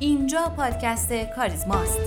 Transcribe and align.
اینجا 0.00 0.52
پادکست 0.56 1.12
کاریزماست. 1.12 1.98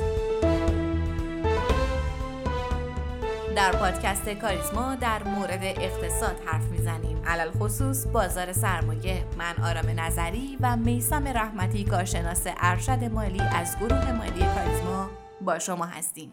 در 3.56 3.71
پادکست 3.71 4.29
کاریزما 4.29 4.96
در 4.96 5.23
مورد 5.23 5.64
اقتصاد 5.64 6.36
حرف 6.46 6.64
می‌زنیم. 6.64 7.22
علل 7.26 7.52
خصوص 7.52 8.08
بازار 8.08 8.54
سرمایه. 8.54 9.26
من 9.38 9.64
آرام 9.64 10.00
نظری 10.00 10.58
و 10.62 10.78
میسم 10.78 11.28
رحمتی 11.28 11.84
کارشناس 11.84 12.44
ارشد 12.48 13.04
مالی 13.04 13.42
از 13.42 13.77
گروه 13.80 14.12
مالی 14.12 14.46
کاریزما 14.55 15.10
با 15.42 15.60
شما 15.60 15.86
هستیم. 15.86 16.32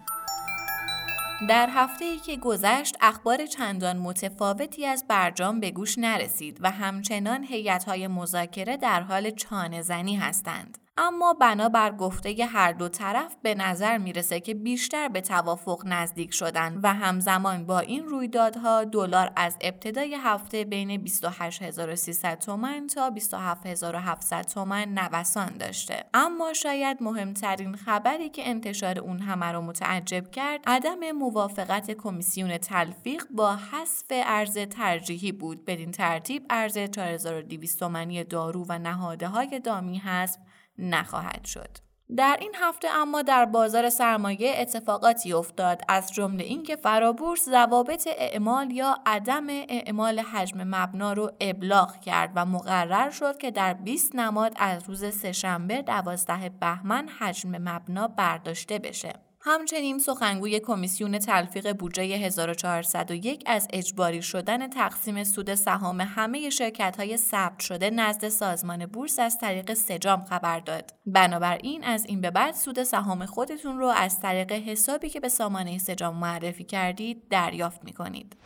در 1.48 1.68
هفته 1.74 2.04
ای 2.04 2.16
که 2.16 2.36
گذشت 2.36 2.96
اخبار 3.00 3.46
چندان 3.46 3.98
متفاوتی 3.98 4.86
از 4.86 5.04
برجام 5.08 5.60
به 5.60 5.70
گوش 5.70 5.98
نرسید 5.98 6.58
و 6.60 6.70
همچنان 6.70 7.46
های 7.86 8.06
مذاکره 8.06 8.76
در 8.76 9.00
حال 9.00 9.30
چانه 9.30 9.82
زنی 9.82 10.16
هستند. 10.16 10.78
اما 11.00 11.32
بنابر 11.32 11.92
گفته 11.92 12.44
هر 12.44 12.72
دو 12.72 12.88
طرف 12.88 13.36
به 13.42 13.54
نظر 13.54 13.98
می‌رسه 13.98 14.40
که 14.40 14.54
بیشتر 14.54 15.08
به 15.08 15.20
توافق 15.20 15.82
نزدیک 15.86 16.34
شدن 16.34 16.80
و 16.82 16.94
همزمان 16.94 17.66
با 17.66 17.78
این 17.78 18.04
رویدادها 18.04 18.84
دلار 18.84 19.32
از 19.36 19.56
ابتدای 19.60 20.14
هفته 20.14 20.64
بین 20.64 20.96
28300 20.96 22.38
تومن 22.38 22.86
تا 22.86 23.10
27700 23.10 24.42
تومن 24.42 24.88
نوسان 24.88 25.56
داشته. 25.58 26.04
اما 26.14 26.52
شاید 26.52 27.02
مهمترین 27.02 27.76
خبری 27.76 28.28
که 28.28 28.48
انتشار 28.48 28.98
اون 28.98 29.18
همه 29.18 29.46
رو 29.46 29.60
متعجب 29.60 30.30
کرد 30.30 30.60
عدم 30.66 31.12
موافقت 31.12 31.90
کمیسیون 31.90 32.58
تلفیق 32.58 33.24
با 33.30 33.56
حذف 33.56 34.06
ارز 34.10 34.58
ترجیحی 34.58 35.32
بود. 35.32 35.64
بدین 35.64 35.90
ترتیب 35.90 36.46
ارز 36.50 36.78
4200 36.78 37.80
تومانی 37.80 38.24
دارو 38.24 38.64
و 38.68 38.78
نهاده 38.78 39.28
های 39.28 39.60
دامی 39.60 39.98
حذف 39.98 40.38
نخواهد 40.78 41.44
شد. 41.44 41.88
در 42.16 42.36
این 42.40 42.54
هفته 42.60 42.88
اما 42.88 43.22
در 43.22 43.44
بازار 43.44 43.90
سرمایه 43.90 44.54
اتفاقاتی 44.58 45.32
افتاد 45.32 45.82
از 45.88 46.12
جمله 46.12 46.44
اینکه 46.44 46.76
فرابورس 46.76 47.44
ضوابط 47.44 48.08
اعمال 48.16 48.70
یا 48.70 48.98
عدم 49.06 49.46
اعمال 49.48 50.20
حجم 50.20 50.64
مبنا 50.64 51.12
رو 51.12 51.32
ابلاغ 51.40 52.00
کرد 52.00 52.32
و 52.34 52.46
مقرر 52.46 53.10
شد 53.10 53.38
که 53.38 53.50
در 53.50 53.74
20 53.74 54.16
نماد 54.16 54.52
از 54.56 54.88
روز 54.88 55.14
سهشنبه 55.14 55.82
12 55.82 56.48
بهمن 56.48 57.08
حجم 57.08 57.50
مبنا 57.50 58.08
برداشته 58.08 58.78
بشه. 58.78 59.27
همچنین 59.40 59.98
سخنگوی 59.98 60.60
کمیسیون 60.60 61.18
تلفیق 61.18 61.72
بودجه 61.72 62.02
1401 62.02 63.42
از 63.46 63.68
اجباری 63.72 64.22
شدن 64.22 64.68
تقسیم 64.68 65.24
سود 65.24 65.54
سهام 65.54 66.00
همه 66.00 66.50
شرکت 66.50 66.96
های 66.96 67.16
ثبت 67.16 67.60
شده 67.60 67.90
نزد 67.90 68.28
سازمان 68.28 68.86
بورس 68.86 69.18
از 69.18 69.38
طریق 69.38 69.74
سجام 69.74 70.24
خبر 70.24 70.60
داد. 70.60 70.94
بنابراین 71.06 71.84
از 71.84 72.06
این 72.06 72.20
به 72.20 72.30
بعد 72.30 72.54
سود 72.54 72.82
سهام 72.82 73.26
خودتون 73.26 73.78
رو 73.78 73.86
از 73.86 74.20
طریق 74.20 74.52
حسابی 74.52 75.08
که 75.08 75.20
به 75.20 75.28
سامانه 75.28 75.78
سجام 75.78 76.16
معرفی 76.16 76.64
کردید 76.64 77.28
دریافت 77.30 77.84
می 77.84 77.92
کنید. 77.92 78.36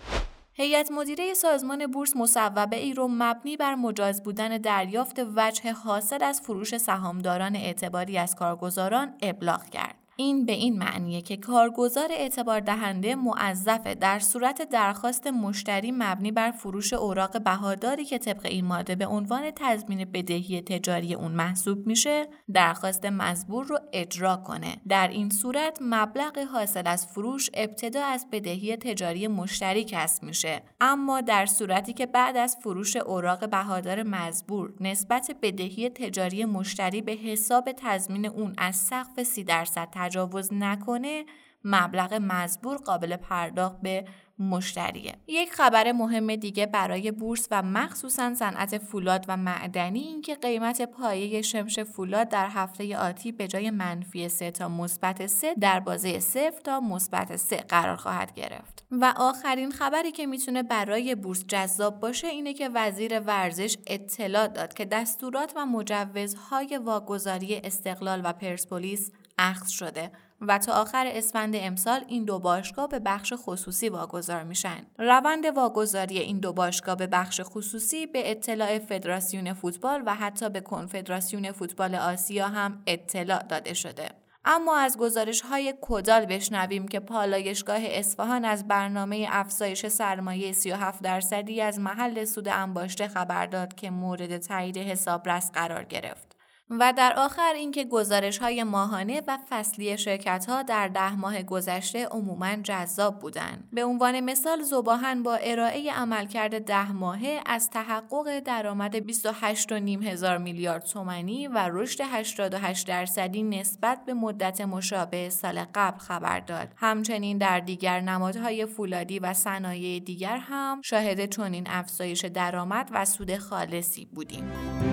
هیئت 0.54 0.90
مدیره 0.90 1.34
سازمان 1.34 1.86
بورس 1.86 2.16
مصوبه 2.16 2.76
ای 2.76 2.94
رو 2.94 3.08
مبنی 3.10 3.56
بر 3.56 3.74
مجاز 3.74 4.22
بودن 4.22 4.58
دریافت 4.58 5.16
وجه 5.36 5.72
حاصل 5.72 6.22
از 6.22 6.40
فروش 6.40 6.76
سهامداران 6.76 7.56
اعتباری 7.56 8.18
از 8.18 8.34
کارگزاران 8.34 9.14
ابلاغ 9.22 9.70
کرد. 9.70 10.01
این 10.16 10.46
به 10.46 10.52
این 10.52 10.78
معنیه 10.78 11.20
که 11.20 11.36
کارگزار 11.36 12.08
اعتبار 12.10 12.60
دهنده 12.60 13.14
معذفه 13.14 13.94
در 13.94 14.18
صورت 14.18 14.62
درخواست 14.62 15.26
مشتری 15.26 15.92
مبنی 15.92 16.32
بر 16.32 16.50
فروش 16.50 16.92
اوراق 16.92 17.42
بهاداری 17.42 18.04
که 18.04 18.18
طبق 18.18 18.46
این 18.46 18.64
ماده 18.64 18.94
به 18.94 19.06
عنوان 19.06 19.50
تضمین 19.56 20.04
بدهی 20.04 20.60
تجاری 20.60 21.14
اون 21.14 21.32
محسوب 21.32 21.86
میشه 21.86 22.28
درخواست 22.52 23.04
مزبور 23.04 23.66
رو 23.66 23.78
اجرا 23.92 24.36
کنه. 24.36 24.76
در 24.88 25.08
این 25.08 25.30
صورت 25.30 25.78
مبلغ 25.80 26.38
حاصل 26.38 26.86
از 26.86 27.06
فروش 27.06 27.50
ابتدا 27.54 28.04
از 28.04 28.26
بدهی 28.32 28.76
تجاری 28.76 29.28
مشتری 29.28 29.84
کسب 29.84 30.22
میشه. 30.22 30.62
اما 30.80 31.20
در 31.20 31.46
صورتی 31.46 31.92
که 31.92 32.06
بعد 32.06 32.36
از 32.36 32.56
فروش 32.62 32.96
اوراق 32.96 33.50
بهادار 33.50 34.02
مزبور 34.02 34.72
نسبت 34.80 35.36
بدهی 35.42 35.88
تجاری 35.88 36.44
مشتری 36.44 37.02
به 37.02 37.12
حساب 37.12 37.72
تضمین 37.76 38.26
اون 38.26 38.54
از 38.58 38.76
سقف 38.76 39.22
30 39.22 39.44
درصد 39.44 39.88
تجاوز 40.02 40.52
نکنه 40.52 41.24
مبلغ 41.64 42.14
مزبور 42.14 42.76
قابل 42.76 43.16
پرداخت 43.16 43.80
به 43.80 44.04
مشتریه. 44.38 45.14
یک 45.26 45.52
خبر 45.52 45.92
مهم 45.92 46.36
دیگه 46.36 46.66
برای 46.66 47.10
بورس 47.10 47.48
و 47.50 47.62
مخصوصا 47.62 48.34
صنعت 48.34 48.78
فولاد 48.78 49.24
و 49.28 49.36
معدنی 49.36 50.00
این 50.00 50.22
که 50.22 50.34
قیمت 50.34 50.82
پایه 50.82 51.42
شمش 51.42 51.78
فولاد 51.78 52.28
در 52.28 52.48
هفته 52.48 52.96
آتی 52.96 53.32
به 53.32 53.48
جای 53.48 53.70
منفی 53.70 54.28
3 54.28 54.50
تا 54.50 54.68
مثبت 54.68 55.26
3 55.26 55.54
در 55.54 55.80
بازه 55.80 56.18
0 56.18 56.50
تا 56.50 56.80
مثبت 56.80 57.36
3 57.36 57.56
قرار 57.56 57.96
خواهد 57.96 58.34
گرفت. 58.34 58.84
و 58.90 59.14
آخرین 59.16 59.70
خبری 59.70 60.12
که 60.12 60.26
می‌تونه 60.26 60.62
برای 60.62 61.14
بورس 61.14 61.44
جذاب 61.48 62.00
باشه 62.00 62.28
اینه 62.28 62.54
که 62.54 62.68
وزیر 62.74 63.20
ورزش 63.20 63.76
اطلاع 63.86 64.48
داد 64.48 64.74
که 64.74 64.84
دستورات 64.84 65.52
و 65.56 65.66
مجوزهای 65.66 66.80
واگذاری 66.84 67.56
استقلال 67.56 68.20
و 68.24 68.32
پرسپولیس 68.32 69.12
اخذ 69.38 69.68
شده 69.68 70.12
و 70.40 70.58
تا 70.58 70.72
آخر 70.72 71.06
اسفند 71.06 71.54
امسال 71.56 72.04
این 72.08 72.24
دو 72.24 72.38
باشگاه 72.38 72.88
به 72.88 72.98
بخش 72.98 73.32
خصوصی 73.36 73.88
واگذار 73.88 74.42
میشن. 74.42 74.86
روند 74.98 75.44
واگذاری 75.44 76.18
این 76.18 76.38
دو 76.38 76.52
باشگاه 76.52 76.96
به 76.96 77.06
بخش 77.06 77.40
خصوصی 77.44 78.06
به 78.06 78.30
اطلاع 78.30 78.78
فدراسیون 78.78 79.52
فوتبال 79.52 80.02
و 80.06 80.14
حتی 80.14 80.50
به 80.50 80.60
کنفدراسیون 80.60 81.52
فوتبال 81.52 81.94
آسیا 81.94 82.48
هم 82.48 82.82
اطلاع 82.86 83.42
داده 83.42 83.74
شده. 83.74 84.08
اما 84.44 84.76
از 84.76 84.98
گزارش 84.98 85.40
های 85.40 85.74
کدال 85.80 86.26
بشنویم 86.26 86.88
که 86.88 87.00
پالایشگاه 87.00 87.80
اصفهان 87.80 88.44
از 88.44 88.68
برنامه 88.68 89.26
افزایش 89.30 89.86
سرمایه 89.86 90.52
37 90.52 91.02
درصدی 91.02 91.60
از 91.60 91.80
محل 91.80 92.24
سود 92.24 92.48
انباشته 92.48 93.08
خبر 93.08 93.46
داد 93.46 93.74
که 93.74 93.90
مورد 93.90 94.38
تایید 94.38 94.78
حسابرس 94.78 95.50
قرار 95.50 95.84
گرفت. 95.84 96.31
و 96.80 96.92
در 96.96 97.12
آخر 97.16 97.52
اینکه 97.56 97.84
گزارش 97.84 98.38
های 98.38 98.62
ماهانه 98.62 99.22
و 99.28 99.38
فصلی 99.50 99.98
شرکت 99.98 100.46
ها 100.48 100.62
در 100.62 100.88
ده 100.88 101.16
ماه 101.16 101.42
گذشته 101.42 102.06
عموما 102.06 102.56
جذاب 102.56 103.18
بودند. 103.18 103.68
به 103.72 103.84
عنوان 103.84 104.20
مثال 104.20 104.62
زباهن 104.62 105.22
با 105.22 105.34
ارائه 105.34 105.92
عملکرد 105.92 106.64
ده 106.64 106.92
ماهه 106.92 107.40
از 107.46 107.70
تحقق 107.70 108.40
درآمد 108.40 109.12
28.5 109.12 110.06
هزار 110.06 110.38
میلیارد 110.38 110.84
تومانی 110.84 111.48
و 111.48 111.68
رشد 111.72 112.00
88 112.04 112.86
درصدی 112.86 113.42
نسبت 113.42 114.04
به 114.06 114.14
مدت 114.14 114.60
مشابه 114.60 115.30
سال 115.30 115.64
قبل 115.74 115.98
خبر 115.98 116.40
داد. 116.40 116.68
همچنین 116.76 117.38
در 117.38 117.60
دیگر 117.60 118.00
نمادهای 118.00 118.66
فولادی 118.66 119.18
و 119.18 119.34
صنایع 119.34 120.00
دیگر 120.00 120.36
هم 120.36 120.80
شاهد 120.84 121.30
چنین 121.30 121.66
افزایش 121.70 122.24
درآمد 122.24 122.90
و 122.92 123.04
سود 123.04 123.36
خالصی 123.36 124.04
بودیم. 124.04 124.91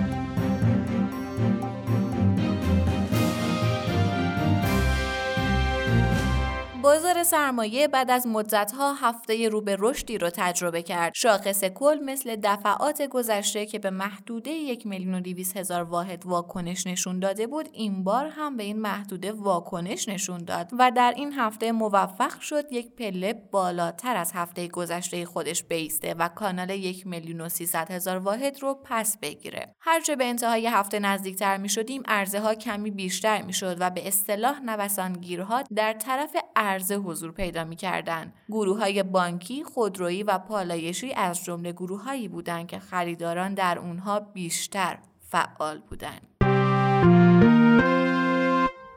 بازار 6.81 7.23
سرمایه 7.23 7.87
بعد 7.87 8.11
از 8.11 8.27
مدتها 8.27 8.93
هفته 8.93 9.49
رو 9.49 9.61
به 9.61 9.77
رشدی 9.79 10.17
رو 10.17 10.29
تجربه 10.29 10.83
کرد. 10.83 11.13
شاخص 11.15 11.63
کل 11.63 11.99
مثل 12.05 12.35
دفعات 12.43 13.01
گذشته 13.01 13.65
که 13.65 13.79
به 13.79 13.89
محدوده 13.89 14.51
یک 14.51 14.87
میلیون 14.87 15.15
و 15.15 15.59
هزار 15.59 15.83
واحد 15.83 16.25
واکنش 16.25 16.87
نشون 16.87 17.19
داده 17.19 17.47
بود 17.47 17.69
این 17.73 18.03
بار 18.03 18.25
هم 18.25 18.57
به 18.57 18.63
این 18.63 18.79
محدوده 18.79 19.31
واکنش 19.31 20.09
نشون 20.09 20.37
داد 20.37 20.69
و 20.79 20.91
در 20.91 21.13
این 21.17 21.33
هفته 21.33 21.71
موفق 21.71 22.39
شد 22.39 22.71
یک 22.71 22.95
پله 22.95 23.33
بالاتر 23.33 24.15
از 24.15 24.31
هفته 24.33 24.67
گذشته 24.67 25.25
خودش 25.25 25.63
بیسته 25.63 26.13
و 26.13 26.27
کانال 26.27 26.69
یک 26.69 27.07
میلیون 27.07 27.41
و 27.41 27.49
هزار 27.89 28.17
واحد 28.17 28.61
رو 28.61 28.79
پس 28.83 29.17
بگیره. 29.17 29.75
هرچه 29.79 30.15
به 30.15 30.25
انتهای 30.25 30.67
هفته 30.67 30.99
نزدیکتر 30.99 31.57
می 31.57 31.69
شدیم 31.69 32.03
عرضه 32.07 32.39
ها 32.39 32.55
کمی 32.55 32.91
بیشتر 32.91 33.41
می 33.41 33.53
شد 33.53 33.77
و 33.79 33.89
به 33.89 34.07
اصطلاح 34.07 34.59
نوسانگیرها 34.59 35.63
در 35.75 35.93
طرف 35.93 36.35
عرضه 36.69 36.95
حضور 36.95 37.31
پیدا 37.31 37.63
می 37.63 37.75
کردن. 37.75 38.33
گروه 38.49 38.79
های 38.79 39.03
بانکی، 39.03 39.63
خودرویی 39.63 40.23
و 40.23 40.37
پالایشی 40.37 41.13
از 41.13 41.43
جمله 41.43 41.71
گروه 41.71 42.03
هایی 42.03 42.27
بودند 42.27 42.67
که 42.67 42.79
خریداران 42.79 43.53
در 43.53 43.79
اونها 43.79 44.19
بیشتر 44.19 44.97
فعال 45.19 45.79
بودند. 45.79 46.28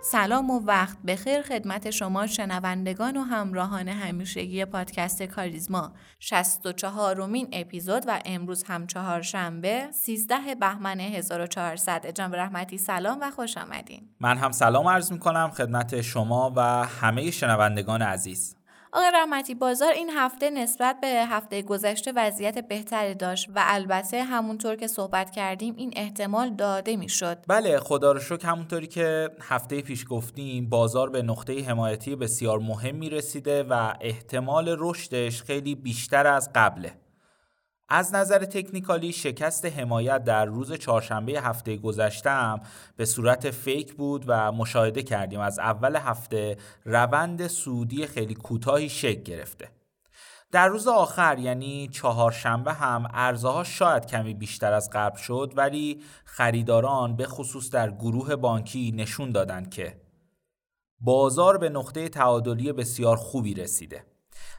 سلام 0.05 0.51
و 0.51 0.61
وقت 0.61 0.99
بخیر 1.07 1.43
خدمت 1.43 1.91
شما 1.91 2.27
شنوندگان 2.27 3.17
و 3.17 3.21
همراهان 3.23 3.89
همیشگی 3.89 4.65
پادکست 4.65 5.23
کاریزما. 5.23 5.93
64 6.19 7.17
رومین 7.17 7.49
اپیزود 7.53 8.05
و 8.07 8.21
امروز 8.25 8.65
هم 8.65 8.87
چهارشنبه 8.87 9.89
13 9.93 10.55
بهمن 10.61 11.01
1400 11.01 12.07
جناب 12.07 12.37
رحمتی 12.37 12.79
سلام 12.79 13.19
و 13.21 13.31
خوش 13.31 13.59
آمدین. 13.59 14.09
من 14.21 14.39
هم 14.39 14.53
سلام 14.53 14.89
عرض 14.89 15.13
می 15.13 15.19
کنم 15.19 15.51
خدمت 15.51 16.01
شما 16.01 16.53
و 16.57 16.61
همه 16.87 17.31
شنوندگان 17.31 18.03
عزیز. 18.03 18.57
آقای 18.95 19.11
رحمتی 19.15 19.55
بازار 19.55 19.93
این 19.93 20.11
هفته 20.11 20.51
نسبت 20.51 21.01
به 21.01 21.07
هفته 21.09 21.63
گذشته 21.63 22.13
وضعیت 22.17 22.69
بهتری 22.69 23.15
داشت 23.15 23.49
و 23.49 23.63
البته 23.67 24.23
همونطور 24.23 24.77
که 24.77 24.87
صحبت 24.87 25.31
کردیم 25.31 25.75
این 25.77 25.93
احتمال 25.97 26.51
داده 26.51 26.97
می‌شد. 26.97 27.39
بله 27.49 27.79
خدا 27.79 28.13
رو 28.13 28.21
شکر 28.21 28.47
همونطوری 28.49 28.87
که 28.87 29.31
هفته 29.41 29.83
پیش 29.83 30.05
گفتیم 30.09 30.69
بازار 30.69 31.11
به 31.11 31.23
نقطه 31.23 31.65
حمایتی 31.65 32.17
بسیار 32.17 32.59
مهمی 32.59 33.11
رسیده 33.11 33.63
و 33.63 33.95
احتمال 34.01 34.77
رشدش 34.79 35.43
خیلی 35.43 35.75
بیشتر 35.75 36.27
از 36.27 36.51
قبله. 36.55 37.02
از 37.95 38.15
نظر 38.15 38.45
تکنیکالی 38.45 39.13
شکست 39.13 39.67
حمایت 39.67 40.25
در 40.25 40.45
روز 40.45 40.73
چهارشنبه 40.73 41.33
هفته 41.33 41.77
گذشتم 41.77 42.61
به 42.97 43.05
صورت 43.05 43.51
فیک 43.51 43.95
بود 43.95 44.25
و 44.27 44.53
مشاهده 44.53 45.03
کردیم. 45.03 45.41
از 45.41 45.59
اول 45.59 45.97
هفته 45.97 46.57
روند 46.85 47.47
سودی 47.47 48.07
خیلی 48.07 48.35
کوتاهی 48.35 48.89
شکل 48.89 49.23
گرفته. 49.23 49.69
در 50.53 50.69
روز 50.69 50.89
آخر 50.89 51.39
یعنی 51.39 51.89
چهارشنبه 51.89 52.73
هم 52.73 53.09
ارزها 53.15 53.65
شاید 53.65 54.07
کمی 54.07 54.35
بیشتر 54.35 54.73
از 54.73 54.91
قبل 54.93 55.19
شد 55.19 55.53
ولی 55.57 56.03
خریداران 56.25 57.17
به 57.17 57.27
خصوص 57.27 57.71
در 57.71 57.91
گروه 57.91 58.37
بانکی 58.37 58.93
نشون 58.97 59.33
دادند 59.33 59.71
که 59.71 60.01
بازار 61.01 61.59
به 61.59 61.69
نقطه 61.69 62.09
تعادلی 62.09 62.73
بسیار 62.73 63.17
خوبی 63.17 63.55
رسیده. 63.55 64.12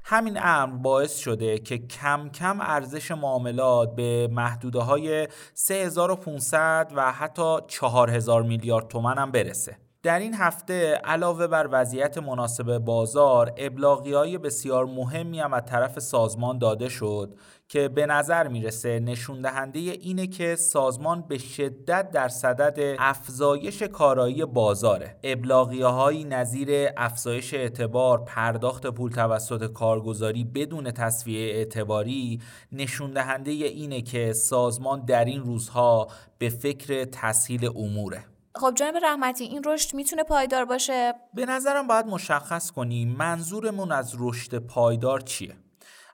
همین 0.06 0.40
امر 0.42 0.76
باعث 0.76 1.18
شده 1.18 1.58
که 1.58 1.78
کم 1.78 2.30
کم 2.30 2.62
ارزش 2.62 3.12
معاملات 3.12 3.96
به 3.96 4.28
محدوده 4.32 4.80
های 4.80 5.28
3500 5.54 6.92
و 6.96 7.12
حتی 7.12 7.58
4000 7.68 8.44
میلیارد 8.44 8.88
تومن 8.88 9.18
هم 9.18 9.32
برسه. 9.32 9.83
در 10.04 10.20
این 10.20 10.34
هفته 10.34 10.94
علاوه 10.94 11.48
بر 11.48 11.70
وضعیت 11.72 12.18
مناسب 12.18 12.78
بازار 12.78 13.54
ابلاغی 13.58 14.14
های 14.14 14.38
بسیار 14.38 14.86
مهمی 14.86 15.40
هم 15.40 15.54
از 15.54 15.64
طرف 15.66 16.00
سازمان 16.00 16.58
داده 16.58 16.90
شد 16.90 17.38
که 17.68 17.88
به 17.88 18.06
نظر 18.06 18.48
می‌رسه 18.48 19.00
نشون 19.00 19.42
دهنده 19.42 19.80
اینه 19.80 20.28
که 20.28 20.56
سازمان 20.56 21.22
به 21.22 21.38
شدت 21.38 22.12
در 22.12 22.28
صدد 22.28 22.96
افزایش 23.00 23.84
کارایی 23.84 24.46
بازاره. 24.46 25.16
ابلاغیه 25.24 25.86
هایی 25.86 26.24
نظیر 26.24 26.90
افزایش 26.98 27.54
اعتبار 27.54 28.24
پرداخت 28.24 28.88
پول 28.88 29.12
توسط 29.12 29.72
کارگزاری 29.72 30.44
بدون 30.44 30.92
تصویه 30.92 31.54
اعتباری 31.56 32.42
نشون 32.72 33.12
دهنده 33.12 33.52
اینه 33.52 34.02
که 34.02 34.34
سازمان 34.34 35.06
در 35.06 35.26
این 35.26 35.42
روزها 35.44 36.08
به 36.38 36.50
فکر 36.50 37.06
تسهیل 37.06 37.70
اموره. 37.76 38.33
خب 38.56 38.74
جناب 38.76 38.96
رحمتی 39.04 39.44
این 39.44 39.64
رشد 39.66 39.96
می‌تونه 39.96 40.24
پایدار 40.24 40.66
باشه؟ 40.66 41.14
به 41.34 41.46
نظرم 41.46 41.88
باید 41.88 42.06
مشخص 42.06 42.72
کنیم 42.72 43.10
منظورمون 43.10 43.92
از 43.92 44.16
رشد 44.20 44.58
پایدار 44.58 45.20
چیه. 45.20 45.56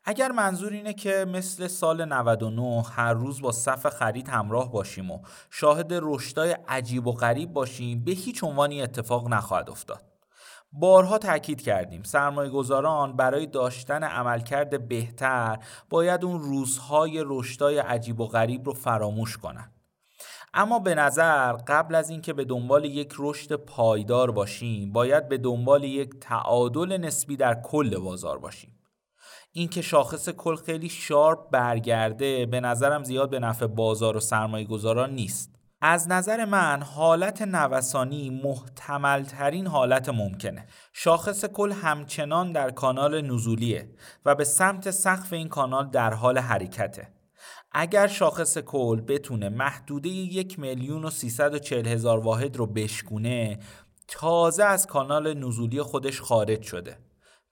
اگر 0.06 0.32
منظور 0.32 0.74
اینه 0.74 0.94
که 0.94 1.26
مثل 1.34 1.68
سال 1.68 2.06
99 2.06 2.84
هر 2.96 3.14
روز 3.14 3.42
با 3.42 3.52
صف 3.52 3.88
خرید 3.88 4.30
همراه 4.30 4.72
باشیم 4.72 5.12
و 5.12 5.20
شاهد 5.50 5.88
رشدای 5.92 6.52
عجیب 6.68 7.08
و 7.08 7.12
غریب 7.12 7.54
باشیم 7.54 8.04
به 8.04 8.12
هیچ 8.12 8.44
عنوانی 8.44 8.82
اتفاق 8.82 9.28
نخواهد 9.28 9.70
افتاد. 9.70 10.04
بارها 10.72 11.18
تاکید 11.18 11.62
کردیم 11.62 12.04
سرمایه 12.04 12.50
گذاران 12.50 13.16
برای 13.16 13.46
داشتن 13.46 14.04
عملکرد 14.04 14.88
بهتر 14.88 15.60
باید 15.90 16.26
اون 16.26 16.40
روزهای 16.40 17.24
رشدای 17.26 17.80
عجیب 17.80 18.20
و 18.20 18.28
غریب 18.28 18.66
رو 18.66 18.74
فراموش 18.74 19.38
کنند. 19.38 19.79
اما 20.54 20.80
به 20.80 20.96
نظر 20.96 21.54
قبل 21.54 21.96
از 21.96 22.10
اینکه 22.10 22.34
به 22.34 22.46
دنبال 22.46 22.86
یک 22.86 23.14
رشد 23.18 23.54
پایدار 23.56 24.32
باشیم 24.32 24.92
باید 24.92 25.30
به 25.30 25.38
دنبال 25.38 25.84
یک 25.84 26.10
تعادل 26.22 26.98
نسبی 26.98 27.38
در 27.38 27.62
کل 27.62 27.98
بازار 27.98 28.40
باشیم. 28.40 28.80
اینکه 29.52 29.82
شاخص 29.82 30.30
کل 30.30 30.56
خیلی 30.56 30.90
شارپ 30.90 31.50
برگرده 31.50 32.46
به 32.46 32.60
نظرم 32.60 33.04
زیاد 33.04 33.30
به 33.30 33.40
نفع 33.40 33.68
بازار 33.68 34.18
و 34.18 34.20
سرمایه 34.20 34.66
گذاران 34.66 35.14
نیست. 35.14 35.56
از 35.82 36.08
نظر 36.08 36.46
من 36.46 36.82
حالت 36.82 37.42
نوسانی 37.42 38.42
محتمل 38.44 39.24
ترین 39.24 39.68
حالت 39.68 40.10
ممکنه. 40.10 40.68
شاخص 40.94 41.46
کل 41.46 41.72
همچنان 41.72 42.52
در 42.52 42.72
کانال 42.72 43.22
نزولیه 43.22 43.90
و 44.26 44.36
به 44.36 44.44
سمت 44.44 44.92
سقف 44.92 45.34
این 45.34 45.50
کانال 45.50 45.90
در 45.90 46.14
حال 46.14 46.38
حرکته. 46.38 47.19
اگر 47.72 48.08
شاخص 48.08 48.58
کل 48.58 49.02
بتونه 49.02 49.50
محدوده 49.50 50.10
یک 50.10 50.60
میلیون 50.60 51.06
و 51.06 51.10
چل 51.60 51.86
هزار 51.86 52.20
واحد 52.20 52.58
رو 52.58 52.66
بشکونه 52.66 53.60
تازه 54.08 54.64
از 54.64 54.88
کانال 54.88 55.34
نزولی 55.34 55.82
خودش 55.82 56.22
خارج 56.22 56.62
شده. 56.62 56.98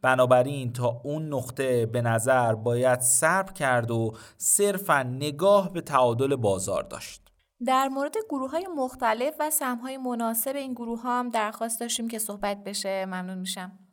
بنابراین 0.01 0.73
تا 0.73 1.01
اون 1.03 1.33
نقطه 1.33 1.85
به 1.85 2.01
نظر 2.01 2.55
باید 2.55 2.99
صبر 2.99 3.53
کرد 3.53 3.91
و 3.91 4.13
صرفا 4.37 5.03
نگاه 5.03 5.73
به 5.73 5.81
تعادل 5.81 6.35
بازار 6.35 6.83
داشت. 6.83 7.21
در 7.65 7.87
مورد 7.87 8.15
گروه 8.29 8.51
های 8.51 8.67
مختلف 8.75 9.33
و 9.39 9.49
سهم 9.49 9.77
های 9.77 9.97
مناسب 9.97 10.55
این 10.55 10.73
گروه 10.73 11.01
ها 11.01 11.19
هم 11.19 11.29
درخواست 11.29 11.79
داشتیم 11.79 12.07
که 12.07 12.19
صحبت 12.19 12.63
بشه. 12.63 13.05
ممنون 13.05 13.37
میشم. 13.37 13.86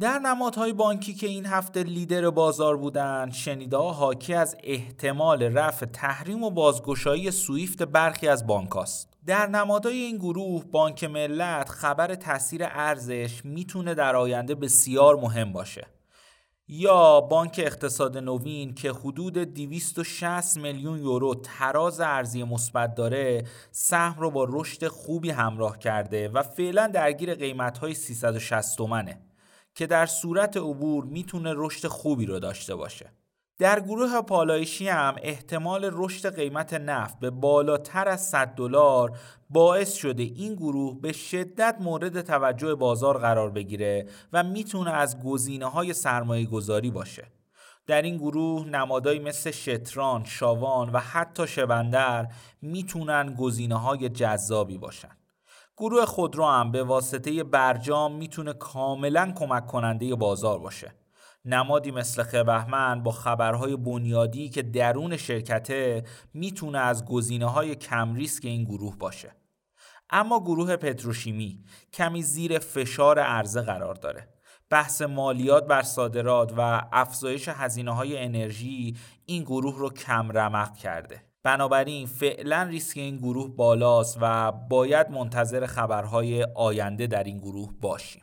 در 0.00 0.18
نمادهای 0.18 0.72
بانکی 0.72 1.14
که 1.14 1.26
این 1.26 1.46
هفته 1.46 1.82
لیدر 1.82 2.30
بازار 2.30 2.76
بودن 2.76 3.30
شنیده 3.30 3.76
ها 3.76 3.92
حاکی 3.92 4.34
از 4.34 4.56
احتمال 4.62 5.42
رفع 5.42 5.86
تحریم 5.86 6.42
و 6.42 6.50
بازگشایی 6.50 7.30
سویفت 7.30 7.82
برخی 7.82 8.28
از 8.28 8.46
بانکاست. 8.46 9.08
در 9.26 9.46
نمادهای 9.46 9.96
این 9.96 10.16
گروه 10.16 10.64
بانک 10.64 11.04
ملت 11.04 11.68
خبر 11.68 12.14
تاثیر 12.14 12.64
ارزش 12.64 13.44
می‌تونه 13.44 13.94
در 13.94 14.16
آینده 14.16 14.54
بسیار 14.54 15.16
مهم 15.16 15.52
باشه. 15.52 15.86
یا 16.68 17.20
بانک 17.20 17.60
اقتصاد 17.64 18.18
نوین 18.18 18.74
که 18.74 18.92
حدود 18.92 19.38
260 19.38 20.56
میلیون 20.56 20.98
یورو 20.98 21.34
تراز 21.34 22.00
ارزی 22.00 22.42
مثبت 22.42 22.94
داره 22.94 23.44
سهم 23.70 24.20
رو 24.20 24.30
با 24.30 24.46
رشد 24.48 24.88
خوبی 24.88 25.30
همراه 25.30 25.78
کرده 25.78 26.28
و 26.28 26.42
فعلا 26.42 26.86
درگیر 26.86 27.34
قیمت 27.34 27.92
360 27.92 28.76
تومنه. 28.76 29.31
که 29.74 29.86
در 29.86 30.06
صورت 30.06 30.56
عبور 30.56 31.04
می‌تونه 31.04 31.52
رشد 31.56 31.88
خوبی 31.88 32.26
رو 32.26 32.38
داشته 32.38 32.74
باشه 32.74 33.12
در 33.58 33.80
گروه 33.80 34.22
پالایشی 34.22 34.88
هم 34.88 35.16
احتمال 35.22 35.90
رشد 35.92 36.36
قیمت 36.36 36.74
نفت 36.74 37.18
به 37.20 37.30
بالاتر 37.30 38.08
از 38.08 38.28
100 38.28 38.46
دلار 38.46 39.18
باعث 39.50 39.94
شده 39.94 40.22
این 40.22 40.54
گروه 40.54 41.00
به 41.00 41.12
شدت 41.12 41.76
مورد 41.80 42.20
توجه 42.20 42.74
بازار 42.74 43.18
قرار 43.18 43.50
بگیره 43.50 44.06
و 44.32 44.42
می‌تونه 44.42 44.90
از 44.90 45.22
گزینه 45.22 45.66
های 45.66 45.92
سرمایه 45.92 46.46
گذاری 46.46 46.90
باشه. 46.90 47.26
در 47.86 48.02
این 48.02 48.16
گروه 48.16 48.68
نمادایی 48.68 49.18
مثل 49.18 49.50
شتران، 49.50 50.24
شاوان 50.24 50.90
و 50.90 50.98
حتی 50.98 51.46
شبندر 51.46 52.28
می‌تونن 52.62 53.34
گزینه 53.38 53.76
های 53.76 54.08
جذابی 54.08 54.78
باشن. 54.78 55.16
گروه 55.76 56.04
خودرو 56.04 56.46
هم 56.46 56.72
به 56.72 56.82
واسطه 56.82 57.44
برجام 57.44 58.14
می‌تونه 58.14 58.52
کاملا 58.52 59.32
کمک 59.36 59.66
کننده 59.66 60.14
بازار 60.14 60.58
باشه. 60.58 60.94
نمادی 61.44 61.90
مثل 61.90 62.22
خبهمن 62.22 63.02
با 63.02 63.10
خبرهای 63.10 63.76
بنیادی 63.76 64.48
که 64.48 64.62
درون 64.62 65.16
شرکته 65.16 66.04
می‌تونه 66.34 66.78
از 66.78 67.04
گزینه 67.04 67.46
های 67.46 67.74
کم 67.74 68.14
ریسک 68.14 68.44
این 68.44 68.64
گروه 68.64 68.98
باشه. 68.98 69.36
اما 70.10 70.40
گروه 70.40 70.76
پتروشیمی 70.76 71.64
کمی 71.92 72.22
زیر 72.22 72.58
فشار 72.58 73.18
عرضه 73.18 73.62
قرار 73.62 73.94
داره. 73.94 74.28
بحث 74.70 75.02
مالیات 75.02 75.66
بر 75.66 75.82
صادرات 75.82 76.52
و 76.56 76.82
افزایش 76.92 77.48
هزینه 77.48 77.94
های 77.94 78.18
انرژی 78.18 78.96
این 79.26 79.42
گروه 79.42 79.78
رو 79.78 79.90
کم 79.90 80.32
رمق 80.32 80.76
کرده. 80.76 81.31
بنابراین 81.44 82.06
فعلا 82.06 82.62
ریسک 82.62 82.96
این 82.96 83.16
گروه 83.16 83.56
بالاست 83.56 84.18
و 84.20 84.52
باید 84.52 85.10
منتظر 85.10 85.66
خبرهای 85.66 86.46
آینده 86.54 87.06
در 87.06 87.24
این 87.24 87.38
گروه 87.38 87.70
باشیم. 87.80 88.22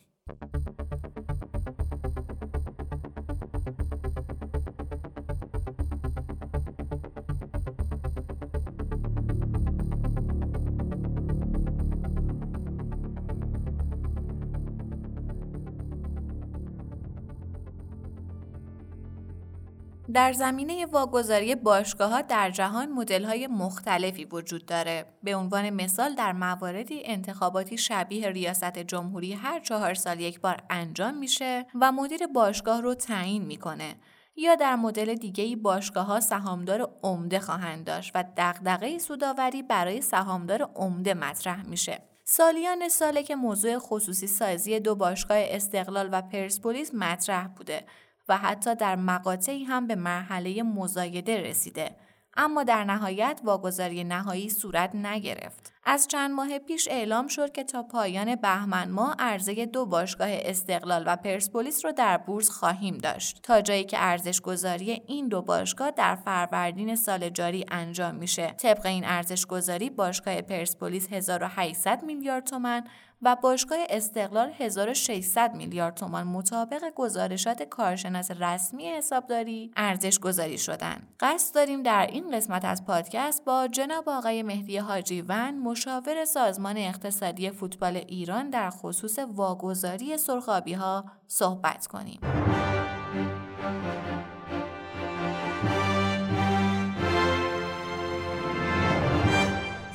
در 20.13 20.34
زمینه 20.34 20.86
واگذاری 20.86 21.56
باشگاه 21.56 22.12
ها 22.12 22.22
در 22.22 22.51
جهان 22.51 22.92
مدل 22.92 23.24
های 23.24 23.48
مختلفی 23.48 24.25
وجود 24.25 24.66
داره. 24.66 25.06
به 25.24 25.36
عنوان 25.36 25.70
مثال 25.70 26.16
در 26.16 26.34
مواردی 26.34 27.01
انتخاباتی 27.06 27.78
شبیه 27.78 28.30
ریاست 28.30 28.80
جمهوری 28.80 29.34
هر 29.34 29.60
چهار 29.60 29.94
سال 29.94 30.20
یک 30.20 30.42
بار 30.42 30.63
انجام 30.70 31.18
میشه 31.18 31.66
و 31.82 31.92
مدیر 31.92 32.28
باشگاه 32.28 32.82
رو 32.82 32.94
تعیین 32.96 33.46
می‌کنه. 33.46 33.96
یا 34.36 34.56
در 34.56 34.75
مدل 34.75 35.16
دیگه 35.16 35.56
باشگاه 35.56 36.06
ها 36.06 36.20
سهامدار 36.20 36.89
عمده 37.04 37.39
خواهند 37.39 37.86
داشت 37.86 38.12
و 38.16 38.24
دغدغه 38.38 38.98
سوداوری 38.98 39.63
برای 39.63 40.01
سهامدار 40.01 40.70
عمده 40.75 41.13
مطرح 41.13 41.66
میشه. 41.66 42.01
سالیان 42.24 42.89
ساله 42.89 43.24
که 43.24 43.36
موضوع 43.36 43.78
خصوصی 43.80 44.28
سازی 44.28 44.80
دو 44.80 44.96
باشگاه 44.96 45.38
استقلال 45.42 46.10
و 46.12 46.22
پرسپولیس 46.22 46.94
مطرح 46.94 47.48
بوده 47.48 47.86
و 48.29 48.38
حتی 48.38 48.75
در 48.75 48.95
مقاطعی 48.95 49.63
هم 49.63 49.88
به 49.88 49.95
مرحله 49.95 50.63
مزایده 50.63 51.41
رسیده 51.41 51.95
اما 52.38 52.63
در 52.63 52.83
نهایت 52.83 53.41
واگذاری 53.43 54.03
نهایی 54.03 54.50
صورت 54.50 54.95
نگرفت. 54.95 55.74
از 55.83 56.07
چند 56.07 56.31
ماه 56.31 56.59
پیش 56.59 56.88
اعلام 56.91 57.27
شد 57.27 57.51
که 57.51 57.63
تا 57.63 57.83
پایان 57.83 58.36
بهمن 58.36 58.89
ماه 58.89 59.15
عرضه 59.19 59.65
دو 59.65 59.86
باشگاه 59.86 60.27
استقلال 60.31 61.03
و 61.07 61.15
پرسپولیس 61.15 61.86
رو 61.86 61.91
در 61.91 62.17
بورس 62.17 62.50
خواهیم 62.50 62.98
داشت 62.98 63.39
تا 63.43 63.62
جایی 63.62 63.83
که 63.83 63.98
ارزش 64.00 64.41
گذاری 64.41 65.01
این 65.07 65.27
دو 65.27 65.41
باشگاه 65.41 65.91
در 65.91 66.15
فروردین 66.15 66.95
سال 66.95 67.29
جاری 67.29 67.65
انجام 67.71 68.15
میشه. 68.15 68.48
طبق 68.48 68.86
این 68.86 69.05
ارزش 69.05 69.45
گذاری 69.45 69.89
باشگاه 69.89 70.41
پرسپولیس 70.41 71.07
1800 71.12 72.03
میلیارد 72.03 72.43
تومن 72.43 72.83
و 73.22 73.36
باشگاه 73.36 73.80
استقلال 73.90 74.52
1600 74.58 75.56
میلیارد 75.56 75.96
تومان 75.96 76.28
مطابق 76.28 76.84
گزارشات 76.96 77.64
کارشناس 77.64 78.32
رسمی 78.32 78.88
حسابداری 78.88 79.72
ارزش 79.78 80.20
گذاری 80.20 80.58
شدن. 80.58 81.08
قصد 81.20 81.56
داریم 81.56 81.84
در 81.84 82.08
این 82.08 82.32
قسمت 82.32 82.66
از 82.66 82.86
پادکست 82.86 83.46
با 83.46 83.68
جناب 83.68 84.10
آقای 84.10 84.44
مهدی 84.44 84.78
حاجی 84.78 85.22
ون 85.22 85.58
مشاور 85.58 86.26
سازمان 86.26 86.78
اقتصادی 86.78 87.52
فوتبال 87.52 87.96
ایران 87.96 88.50
در 88.50 88.70
خصوص 88.70 89.20
واگذاری 89.20 90.18
سرخابی 90.18 90.74
ها 90.74 91.06
صحبت 91.28 91.88
کنیم. 91.88 92.20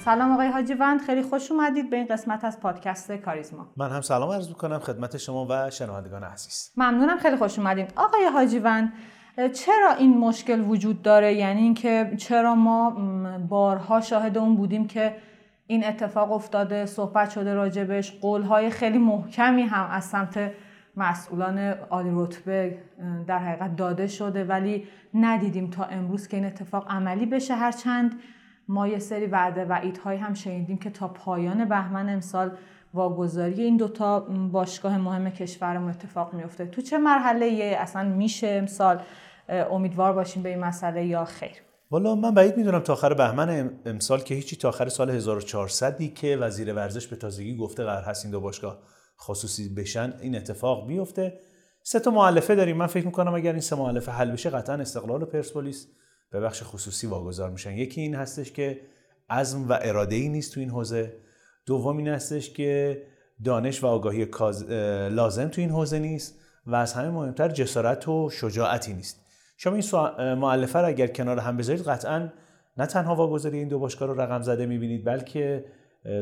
سلام 0.05 0.33
آقای 0.33 0.49
حاجی 0.49 0.75
وند. 0.75 1.01
خیلی 1.01 1.23
خوش 1.23 1.51
اومدید 1.51 1.91
به 1.91 1.97
این 1.97 2.07
قسمت 2.07 2.45
از 2.45 2.61
پادکست 2.61 3.13
کاریزما. 3.13 3.67
من 3.77 3.91
هم 3.91 4.01
سلام 4.01 4.31
عرض 4.31 4.49
می‌کنم 4.49 4.79
خدمت 4.79 5.17
شما 5.17 5.47
و 5.51 5.71
شنوندگان 5.71 6.25
عزیز. 6.25 6.73
ممنونم 6.77 7.19
خیلی 7.19 7.37
خوش 7.37 7.59
اومدین. 7.59 7.87
آقای 7.97 8.25
حاجی 8.25 8.59
وند 8.59 8.93
چرا 9.37 9.93
این 9.99 10.19
مشکل 10.19 10.61
وجود 10.61 11.03
داره؟ 11.03 11.35
یعنی 11.35 11.61
اینکه 11.61 12.15
چرا 12.19 12.55
ما 12.55 12.91
بارها 13.49 14.01
شاهد 14.01 14.39
اون 14.39 14.57
بودیم 14.57 14.87
که 14.87 15.17
این 15.67 15.87
اتفاق 15.87 16.33
افتاده 16.33 16.87
صحبت 16.87 17.31
شده 17.31 17.55
راجبش 17.55 18.13
قولهای 18.21 18.71
خیلی 18.71 18.99
محکمی 18.99 19.63
هم 19.63 19.91
از 19.91 20.05
سمت 20.05 20.53
مسئولان 20.97 21.59
عالی 21.69 22.11
رتبه 22.13 22.79
در 23.27 23.39
حقیقت 23.39 23.77
داده 23.77 24.07
شده 24.07 24.45
ولی 24.45 24.89
ندیدیم 25.15 25.71
تا 25.71 25.85
امروز 25.85 26.29
که 26.29 26.37
این 26.37 26.47
اتفاق 26.47 26.87
عملی 26.91 27.27
بشه. 27.27 27.55
هرچند 27.55 28.21
ما 28.69 28.89
یه 28.89 28.99
سری 28.99 29.27
وعده 29.27 29.65
و 29.65 29.79
ایدهایی 29.83 30.19
هم 30.19 30.35
شنیدیم 30.35 30.79
که 30.79 30.91
تا 30.91 31.09
پایان 31.09 31.65
بهمن 31.65 32.09
امسال 32.09 32.51
واگذاری 32.95 33.63
این 33.63 33.77
دوتا 33.77 34.21
باشگاه 34.53 34.99
مهم 34.99 35.31
کشورمون 35.31 35.91
اتفاق 35.91 36.35
میفته 36.35 36.67
تو 36.67 36.83
چه 36.83 36.99
مرحله 36.99 37.47
یه 37.47 37.77
اصلا 37.79 38.09
میشه 38.09 38.47
امسال 38.47 39.03
امیدوار 39.49 40.13
باشیم 40.13 40.43
به 40.43 40.49
این 40.49 40.59
مسئله 40.59 41.07
یا 41.07 41.25
خیر؟ 41.25 41.51
والا 41.91 42.15
من 42.15 42.35
بعید 42.35 42.57
می‌دونم 42.57 42.81
تا 42.81 42.93
آخر 42.93 43.15
بهمن 43.15 43.71
امسال 43.87 44.21
که 44.21 44.35
هیچی 44.35 44.57
تا 44.57 44.69
آخر 44.69 44.89
سال 44.89 45.11
1400 45.11 46.03
که 46.03 46.37
وزیر 46.37 46.75
ورزش 46.75 47.07
به 47.07 47.17
تازگی 47.17 47.57
گفته 47.57 47.85
قرار 47.85 48.03
هست 48.03 48.25
این 48.25 48.33
دو 48.33 48.41
باشگاه 48.41 48.79
خصوصی 49.21 49.75
بشن 49.75 50.13
این 50.21 50.37
اتفاق 50.37 50.87
بیفته 50.87 51.41
سه 51.83 52.01
تا 52.01 52.11
مؤلفه 52.11 52.55
داریم. 52.55 52.77
من 52.77 52.87
فکر 52.87 53.07
می‌کنم 53.07 53.35
اگر 53.35 53.53
این 53.53 53.61
سه 53.61 53.77
مؤلفه 53.77 54.13
حل 54.13 54.31
بشه 54.31 54.51
قطعا 54.51 54.77
استقلال 54.77 55.23
و 55.23 55.27
پرسپولیس. 55.27 55.89
به 56.35 56.41
بخش 56.41 56.63
خصوصی 56.63 57.07
واگذار 57.07 57.51
میشن. 57.51 57.73
یکی 57.73 58.01
این 58.01 58.15
هستش 58.15 58.53
که 58.53 58.81
عزم 59.31 59.69
و 59.69 59.79
اراده 59.83 60.17
ای 60.17 60.29
نیست 60.29 60.55
تو 60.55 60.61
این 60.61 60.71
حوزه. 60.71 61.13
دوم 61.67 61.97
این 61.97 62.09
هستش 62.09 62.51
که 62.51 63.03
دانش 63.45 63.85
و 63.85 63.87
آگاهی 63.87 64.27
لازم 65.11 65.49
تو 65.49 65.61
این 65.61 65.71
حوزه 65.71 65.99
نیست 65.99 66.39
و 66.67 66.75
از 66.75 66.93
همه 66.93 67.11
مهمتر 67.11 67.49
جسارت 67.49 68.09
و 68.09 68.31
شجاعتی 68.31 68.95
نیست. 68.95 69.21
شما 69.57 69.75
این 69.75 70.35
معلفه 70.35 70.79
رو 70.79 70.89
اگر 70.89 71.07
کنار 71.07 71.39
هم 71.39 71.57
بذارید 71.57 71.83
قطعا 71.83 72.29
نه 72.77 72.87
تنها 72.87 73.15
واگذاری 73.15 73.59
این 73.59 73.69
دو 73.69 73.79
باشگاه 73.79 74.09
رو 74.09 74.21
رقم 74.21 74.43
زده 74.43 74.67
می‌بینید 74.67 75.05
بلکه 75.05 75.65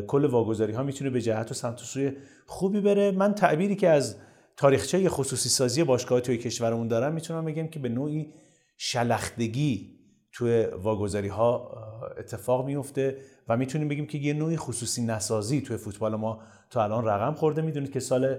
کل 0.06 0.24
واگذاری 0.24 0.72
ها 0.72 0.82
می‌تونه 0.82 1.10
به 1.10 1.20
جهت 1.20 1.50
و 1.50 1.54
سمت 1.54 1.82
و 1.82 1.84
سوی 1.84 2.12
خوبی 2.46 2.80
بره. 2.80 3.10
من 3.10 3.34
تعبیری 3.34 3.76
که 3.76 3.88
از 3.88 4.16
تاریخچه 4.56 5.08
خصوصی 5.08 5.48
سازی 5.48 5.84
باشگاه 5.84 6.20
توی 6.20 6.38
کشورمون 6.38 6.88
دارم 6.88 7.12
می‌تونم 7.12 7.44
بگم 7.44 7.68
که 7.68 7.78
به 7.78 7.88
نوعی 7.88 8.32
شلختگی 8.76 10.01
توی 10.32 10.64
واگذاری 10.64 11.28
ها 11.28 11.70
اتفاق 12.18 12.66
میفته 12.66 13.16
و 13.48 13.56
می‌تونیم 13.56 13.88
بگیم 13.88 14.06
که 14.06 14.18
یه 14.18 14.34
نوعی 14.34 14.56
خصوصی 14.56 15.02
نسازی 15.02 15.60
توی 15.60 15.76
فوتبال 15.76 16.16
ما 16.16 16.40
تا 16.70 16.84
الان 16.84 17.04
رقم 17.04 17.34
خورده. 17.34 17.62
می‌دونید 17.62 17.92
که 17.92 18.00
سال 18.00 18.36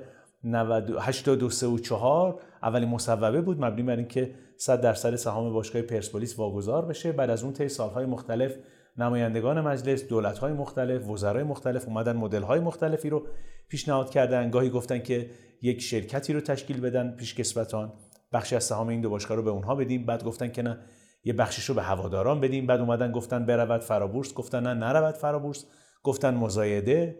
83 0.99 1.67
و 1.67 1.77
4 1.77 2.39
اولین 2.63 2.89
مصوبه 2.89 3.41
بود 3.41 3.65
مبنی 3.65 3.83
بر 3.83 3.95
اینکه 3.95 4.31
100 4.57 4.81
درصد 4.81 5.15
سهام 5.15 5.53
باشگاه 5.53 5.81
پرسپولیس 5.81 6.39
واگذار 6.39 6.85
بشه. 6.85 7.11
بعد 7.11 7.29
از 7.29 7.43
اون 7.43 7.53
طی 7.53 7.69
سالهای 7.69 8.05
مختلف 8.05 8.55
نمایندگان 8.97 9.61
مجلس 9.61 10.07
دولت‌های 10.07 10.53
مختلف 10.53 11.09
وزرای 11.09 11.43
مختلف 11.43 11.87
اومدن 11.87 12.15
مدل‌های 12.15 12.59
مختلفی 12.59 13.09
رو 13.09 13.27
پیشنهاد 13.67 14.09
کردن. 14.09 14.49
گاهی 14.49 14.69
گفتن 14.69 14.99
که 14.99 15.29
یک 15.61 15.81
شرکتی 15.81 16.33
رو 16.33 16.41
تشکیل 16.41 16.81
بدن 16.81 17.11
پیشکسوتان. 17.11 17.93
بخشی 18.33 18.55
از 18.55 18.63
سهام 18.63 18.87
این 18.87 19.01
دو 19.01 19.09
باشگاه 19.09 19.37
رو 19.37 19.43
به 19.43 19.49
اونها 19.49 19.75
بدیم. 19.75 20.05
بعد 20.05 20.23
گفتن 20.23 20.47
که 20.47 20.61
نه 20.61 20.79
یه 21.23 21.33
بخشش 21.33 21.65
رو 21.65 21.75
به 21.75 21.83
هواداران 21.83 22.41
بدیم. 22.41 22.67
بعد 22.67 22.79
اومدن 22.79 23.11
گفتن 23.11 23.45
برود 23.45 23.81
فرابورس 23.81 24.33
گفتن 24.33 24.63
نه 24.63 24.73
نرود 24.73 25.15
فرابورس. 25.15 25.65
گفتن 26.03 26.33
مزایده 26.33 27.15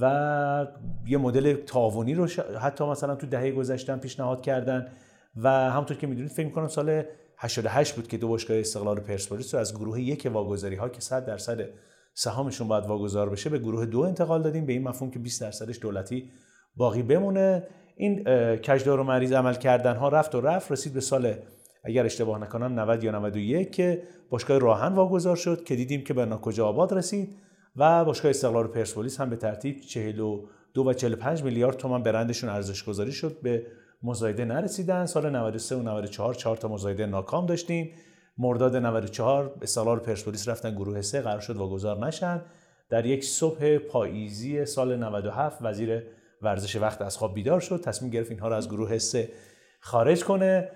و 0.00 0.66
یه 1.06 1.18
مدل 1.18 1.54
تعاونی 1.54 2.14
رو 2.14 2.26
حتی 2.60 2.84
مثلا 2.84 3.14
تو 3.14 3.26
دهه 3.26 3.50
گذشته 3.50 3.96
پیشنهاد 3.96 4.40
کردن. 4.40 4.88
و 5.36 5.70
همونطور 5.70 5.96
که 5.96 6.06
می‌دونید 6.06 6.30
فکر 6.32 6.48
کنم 6.48 6.68
سال 6.68 7.02
88 7.38 7.94
بود 7.94 8.08
که 8.08 8.16
دو 8.16 8.28
باشگاه 8.28 8.58
استقلال 8.58 9.00
پرسپولیس 9.00 9.54
رو 9.54 9.60
از 9.60 9.74
گروه 9.74 10.00
یک 10.00 10.30
واگذاری 10.32 10.76
ها 10.76 10.88
که 10.88 11.00
100 11.00 11.26
درصد 11.26 11.60
سهامشون 12.14 12.68
باید 12.68 12.84
واگذار 12.84 13.30
بشه 13.30 13.50
به 13.50 13.58
گروه 13.58 13.86
دو 13.86 14.00
انتقال 14.00 14.42
دادیم. 14.42 14.66
به 14.66 14.72
این 14.72 14.82
مفهوم 14.82 15.10
که 15.10 15.18
20 15.18 15.40
درصدش 15.40 15.78
دولتی 15.78 16.30
باقی 16.76 17.02
بمونه. 17.02 17.62
این 17.96 18.24
کجدار 18.56 19.00
و 19.00 19.04
مریض 19.04 19.32
عمل 19.32 19.54
کردن 19.54 19.96
ها 19.96 20.08
رفت 20.08 20.34
و 20.34 20.40
رفت. 20.40 20.72
رسید 20.72 20.92
به 20.92 21.00
سال 21.00 21.34
اگر 21.84 22.04
اشتباه 22.04 22.38
نکنم 22.38 22.80
90 22.80 23.04
یا 23.04 23.10
91 23.10 23.72
که 23.72 24.02
باشگاه 24.30 24.58
راهن 24.58 24.92
واگذار 24.92 25.36
شد 25.36 25.64
که 25.64 25.76
دیدیم 25.76 26.04
که 26.04 26.14
به 26.14 26.24
ناکجا 26.24 26.66
آباد 26.66 26.94
رسید 26.94 27.36
و 27.76 28.04
باشگاه 28.04 28.30
استقلال 28.30 28.66
پرسپولیس 28.66 29.20
هم 29.20 29.30
به 29.30 29.36
ترتیب 29.36 29.80
42 29.80 30.84
و 30.84 30.92
45 30.92 31.42
میلیارد 31.42 31.76
تومان 31.76 32.02
برندشون 32.02 32.50
ارزش 32.50 32.84
گذاری 32.84 33.12
شد 33.12 33.40
به 33.42 33.66
مزایده 34.02 34.44
نرسیدن. 34.44 35.06
سال 35.06 35.30
93 35.30 35.76
و 35.76 35.82
94 35.82 36.34
4 36.34 36.56
تا 36.56 36.68
مزایده 36.68 37.06
ناکام 37.06 37.46
داشتیم. 37.46 37.90
مرداد 38.38 38.76
94 38.76 39.54
استقلال 39.62 39.98
پرسپولیس 39.98 40.48
رفتن 40.48 40.74
گروه 40.74 41.00
سه 41.00 41.20
قرار 41.20 41.40
شد 41.40 41.56
واگذار 41.56 42.06
نشن. 42.06 42.40
در 42.88 43.06
یک 43.06 43.24
صبح 43.24 43.78
پاییزی 43.78 44.66
سال 44.66 44.96
97 44.96 45.58
وزیر 45.60 46.02
ورزش 46.42 46.76
وقت 46.76 47.02
از 47.02 47.16
خواب 47.16 47.34
بیدار 47.34 47.60
شد. 47.60 47.80
تصمیم 47.80 48.10
گرفت 48.10 48.30
اینها 48.30 48.48
رو 48.48 48.54
از 48.54 48.68
گروه 48.68 48.98
سه 48.98 49.28
خارج 49.80 50.24
کنه. 50.24 50.68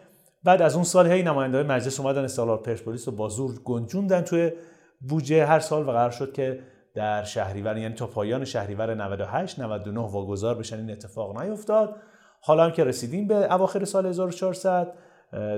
بعد 0.46 0.62
از 0.62 0.74
اون 0.74 0.84
سال 0.84 1.06
هی 1.06 1.22
نماینده 1.22 1.62
مجلس 1.62 2.00
اومدن 2.00 2.24
استقلال 2.24 2.58
پرسپولیس 2.58 3.08
رو 3.08 3.14
با 3.14 3.28
زور 3.28 3.54
گنجوندن 3.64 4.20
توی 4.20 4.52
بودجه 5.00 5.46
هر 5.46 5.60
سال 5.60 5.82
و 5.82 5.92
قرار 5.92 6.10
شد 6.10 6.32
که 6.32 6.60
در 6.94 7.24
شهریور 7.24 7.76
یعنی 7.76 7.94
تا 7.94 8.06
پایان 8.06 8.44
شهریور 8.44 8.94
98 8.94 9.60
99 9.60 10.00
واگذار 10.00 10.54
بشن. 10.54 10.76
این 10.76 10.90
اتفاق 10.90 11.40
نیفتاد. 11.40 11.96
حالا 12.40 12.64
هم 12.64 12.70
که 12.70 12.84
رسیدیم 12.84 13.26
به 13.26 13.54
اواخر 13.54 13.84
سال 13.84 14.06
1400 14.06 14.92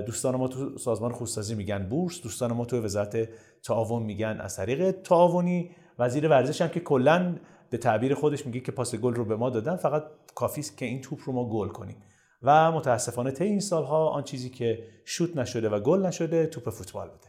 دوستان 0.05 0.35
ما 0.35 0.47
تو 0.47 0.77
سازمان 0.77 1.11
خوستازی 1.11 1.55
میگن 1.55 1.89
بورس 1.89 2.21
دوستان 2.21 2.53
ما 2.53 2.65
تو 2.65 2.83
وزارت 2.83 3.29
تعاون 3.63 4.03
میگن 4.03 4.37
از 4.41 4.55
طریق 4.55 4.91
تعاونی. 4.91 5.71
وزیر 5.99 6.27
ورزش 6.27 6.61
هم 6.61 6.67
که 6.67 6.79
کلا 6.79 7.35
به 7.69 7.77
تعبیر 7.77 8.13
خودش 8.13 8.45
میگه 8.45 8.59
که 8.59 8.71
پاس 8.71 8.95
گل 8.95 9.13
رو 9.13 9.25
به 9.25 9.35
ما 9.35 9.49
دادن 9.49 9.75
فقط 9.75 10.03
کافی 10.35 10.63
که 10.77 10.85
این 10.85 11.01
توپ 11.01 11.19
رو 11.25 11.33
ما 11.33 11.49
گل 11.49 11.67
کنیم. 11.67 11.97
و 12.43 12.71
متاسفانه 12.71 13.31
طی 13.31 13.43
این 13.43 13.59
سالها 13.59 14.09
آن 14.09 14.23
چیزی 14.23 14.49
که 14.49 14.83
شوت 15.05 15.37
نشده 15.37 15.69
و 15.69 15.79
گل 15.79 16.05
نشده 16.05 16.45
توپ 16.45 16.69
فوتبال 16.69 17.07
بوده. 17.07 17.27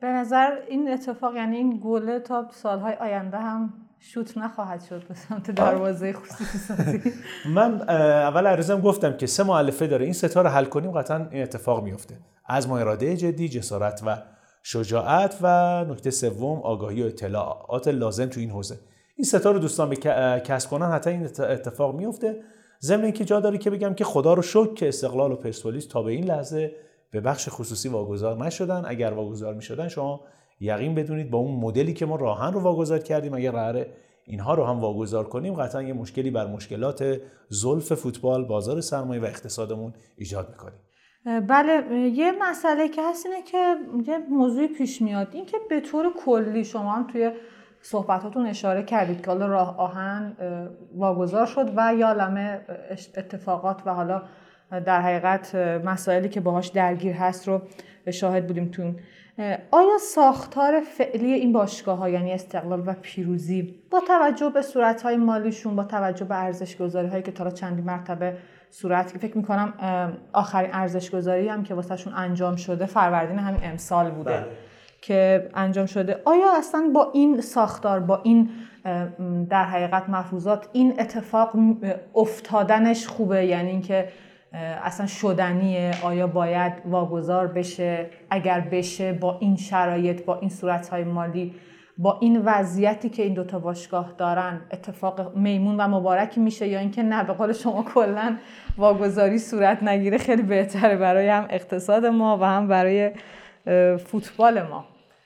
به 0.00 0.06
نظر 0.06 0.50
این 0.68 0.90
اتفاق 0.90 1.36
یعنی 1.36 1.56
این 1.56 1.80
گله 1.84 2.20
تا 2.20 2.48
سالهای 2.52 2.94
آینده 2.94 3.36
هم 3.36 3.74
شوت 3.98 4.38
نخواهد 4.38 4.84
شد 4.84 5.08
به 5.08 5.14
سمت 5.14 5.50
دروازه 5.50 6.12
خصوصی 6.12 6.58
سازی. 6.58 7.02
من 7.56 7.90
اول 7.90 8.46
عرضم 8.46 8.80
گفتم 8.80 9.16
که 9.16 9.26
سه 9.26 9.42
معلفه 9.42 9.86
داره. 9.86 10.04
این 10.04 10.14
ستا 10.14 10.42
رو 10.42 10.48
حل 10.48 10.64
کنیم 10.64 10.90
قطعا 10.90 11.28
این 11.30 11.42
اتفاق 11.42 11.84
میفته 11.84 12.18
از 12.46 12.68
ما 12.68 12.78
اراده 12.78 13.16
جدی 13.16 13.48
جسارت 13.48 14.02
و 14.06 14.16
شجاعت 14.62 15.38
و 15.42 15.84
نکته 15.88 16.10
سوم 16.10 16.60
آگاهی 16.60 17.02
و 17.02 17.06
اطلاعات 17.06 17.88
لازم 17.88 18.26
تو 18.26 18.40
این 18.40 18.50
حوزه. 18.50 18.78
این 19.16 19.24
ستا 19.24 19.50
رو 19.50 19.58
دوستان 19.58 19.88
به 19.88 19.96
کسب 20.44 20.70
کنن 20.70 20.90
حتی 20.90 21.10
این 21.10 21.22
اتفاق 21.38 21.94
میفته 21.94 22.42
ضمن 22.82 23.04
اینکه 23.04 23.24
جا 23.24 23.40
داره 23.40 23.58
که 23.58 23.70
بگم 23.70 23.94
که 23.94 24.04
خدا 24.04 24.34
رو 24.34 24.42
شکر 24.42 24.74
که 24.74 24.88
استقلال 24.88 25.32
و 25.32 25.36
پرسپولیس 25.36 25.86
تا 25.86 26.02
به 26.02 26.12
این 26.12 26.24
لحظه 26.24 26.72
به 27.10 27.20
بخش 27.20 27.48
خصوصی 27.48 27.88
واگذار 27.88 28.44
نشدن. 28.44 28.82
اگر 28.86 29.12
واگذار 29.12 29.54
می‌شدن 29.54 29.88
شما 29.88 30.20
یقین 30.60 30.94
بدونید 30.94 31.30
با 31.30 31.38
اون 31.38 31.60
مدلی 31.60 31.92
که 31.92 32.06
ما 32.06 32.16
راهن 32.16 32.52
رو 32.52 32.60
واگذار 32.60 32.98
کردیم 32.98 33.34
اگر 33.34 33.50
قرار 33.50 33.86
اینها 34.26 34.54
رو 34.54 34.64
هم 34.64 34.80
واگذار 34.80 35.24
کنیم 35.24 35.54
قطعا 35.54 35.82
یه 35.82 35.92
مشکلی 35.92 36.30
بر 36.30 36.46
مشکلات 36.46 37.20
زلف 37.48 37.92
فوتبال 37.92 38.44
بازار 38.44 38.80
سرمایه 38.80 39.20
و 39.20 39.24
اقتصادمون 39.24 39.92
ایجاد 40.16 40.48
می‌کنیم. 40.50 40.78
بله 41.46 41.98
یه 42.08 42.32
مسئله 42.50 42.88
که 42.88 43.02
هست 43.10 43.26
اینه 43.26 43.42
که 43.42 43.76
یه 44.06 44.18
موضوعی 44.18 44.68
پیش 44.68 45.02
میاد 45.02 45.28
این 45.32 45.46
که 45.46 45.56
به 45.70 45.80
طور 45.80 46.06
کلی 46.24 46.64
شما 46.64 46.92
هم 46.92 47.06
توی 47.06 47.30
صحبتاتون 47.82 48.46
اشاره 48.46 48.82
کردید 48.82 49.20
که 49.20 49.26
حالا 49.26 49.46
راه 49.46 49.78
آهن 49.78 50.36
واگذار 50.94 51.46
شد 51.46 51.72
و 51.76 51.94
یا 51.94 52.12
لمه 52.12 52.60
اتفاقات 53.16 53.82
و 53.86 53.94
حالا 53.94 54.22
در 54.70 55.00
حقیقت 55.00 55.54
مسائلی 55.84 56.28
که 56.28 56.40
باهاش 56.40 56.68
درگیر 56.68 57.12
هست 57.12 57.48
رو 57.48 57.62
شاهد 58.10 58.46
بودیم 58.46 58.68
تون 58.68 58.96
آیا 59.70 59.98
ساختار 60.00 60.80
فعلی 60.80 61.32
این 61.32 61.52
باشگاه 61.52 61.98
ها 61.98 62.08
یعنی 62.08 62.32
استقلال 62.32 62.82
و 62.86 62.94
پیروزی 63.02 63.74
با 63.90 64.00
توجه 64.00 64.50
به 64.50 64.62
صورت 64.62 65.02
های 65.02 65.16
مالیشون 65.16 65.76
با 65.76 65.84
توجه 65.84 66.24
به 66.24 66.34
ارزش 66.34 66.76
گذاری 66.76 67.08
هایی 67.08 67.22
که 67.22 67.32
تا 67.32 67.50
چندی 67.50 67.82
مرتبه 67.82 68.36
صورت 68.70 69.08
فکر 69.08 69.36
می‌کنم 69.36 69.72
آخرین 70.32 70.70
ارزش 70.72 71.10
گذاری 71.10 71.48
هم 71.48 71.62
که 71.62 71.74
واسهشون 71.74 72.12
انجام 72.16 72.56
شده 72.56 72.86
فروردین 72.86 73.38
همین 73.38 73.60
امسال 73.64 74.10
بوده. 74.10 74.30
بله. 74.30 74.46
که 75.02 75.48
انجام 75.54 75.86
شده. 75.86 76.22
آیا 76.24 76.58
اصلا 76.58 76.90
با 76.94 77.10
این 77.12 77.40
ساختار 77.40 78.00
با 78.00 78.20
این 78.22 78.50
در 79.50 79.64
حقیقت 79.64 80.08
مفروضات 80.08 80.68
این 80.72 80.94
اتفاق 80.98 81.56
افتادنش 82.14 83.06
خوبه؟ 83.06 83.46
یعنی 83.46 83.70
اینکه 83.70 84.08
اصلا 84.84 85.06
شدنیه؟ 85.06 85.90
آیا 86.02 86.26
باید 86.26 86.72
واگذار 86.84 87.46
بشه؟ 87.46 88.06
اگر 88.30 88.60
بشه 88.60 89.12
با 89.12 89.38
این 89.40 89.56
شرایط 89.56 90.24
با 90.24 90.38
این 90.38 90.50
صورتهای 90.50 91.04
مالی 91.04 91.54
با 91.98 92.18
این 92.20 92.42
وضعیتی 92.44 93.08
که 93.08 93.22
این 93.22 93.34
دوتا 93.34 93.58
باشگاه 93.58 94.12
دارن 94.18 94.60
اتفاق 94.72 95.36
میمون 95.36 95.76
و 95.76 95.88
مبارکی 95.88 96.40
میشه 96.40 96.68
یا 96.68 96.78
اینکه 96.78 97.02
نه؟ 97.02 97.24
به 97.24 97.32
قول 97.32 97.52
شما 97.52 97.82
کلا 97.82 98.36
واگذاری 98.78 99.38
صورت 99.38 99.82
نگیره. 99.82 100.18
خیلی 100.18 100.42
بهتره 100.42 100.96
برای 100.96 101.28
هم 101.28 101.46
اقتصاد 101.50 102.06
ما 102.06 102.38
و 102.38 102.44
هم 102.44 102.68
برای 102.68 103.10
فوتبال 104.06 104.62
ما. 104.62 104.84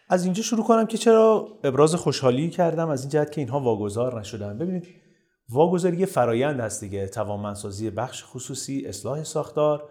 از 0.08 0.24
اینجا 0.24 0.42
شروع 0.42 0.64
کنم 0.64 0.86
که 0.86 0.98
چرا 0.98 1.48
ابراز 1.64 1.94
خوشحالی 1.94 2.50
کردم 2.50 2.88
از 2.88 3.00
این 3.00 3.10
جهت 3.10 3.32
که 3.32 3.40
اینها 3.40 3.60
واگذار 3.60 4.20
نشدن. 4.20 4.58
ببینید 4.58 4.86
واگذاری 5.48 6.06
فرایند 6.06 6.60
هست 6.60 6.80
دیگه. 6.80 7.06
توانمندسازی 7.06 7.90
بخش 7.90 8.24
خصوصی 8.26 8.86
اصلاح 8.86 9.24
ساختار 9.24 9.88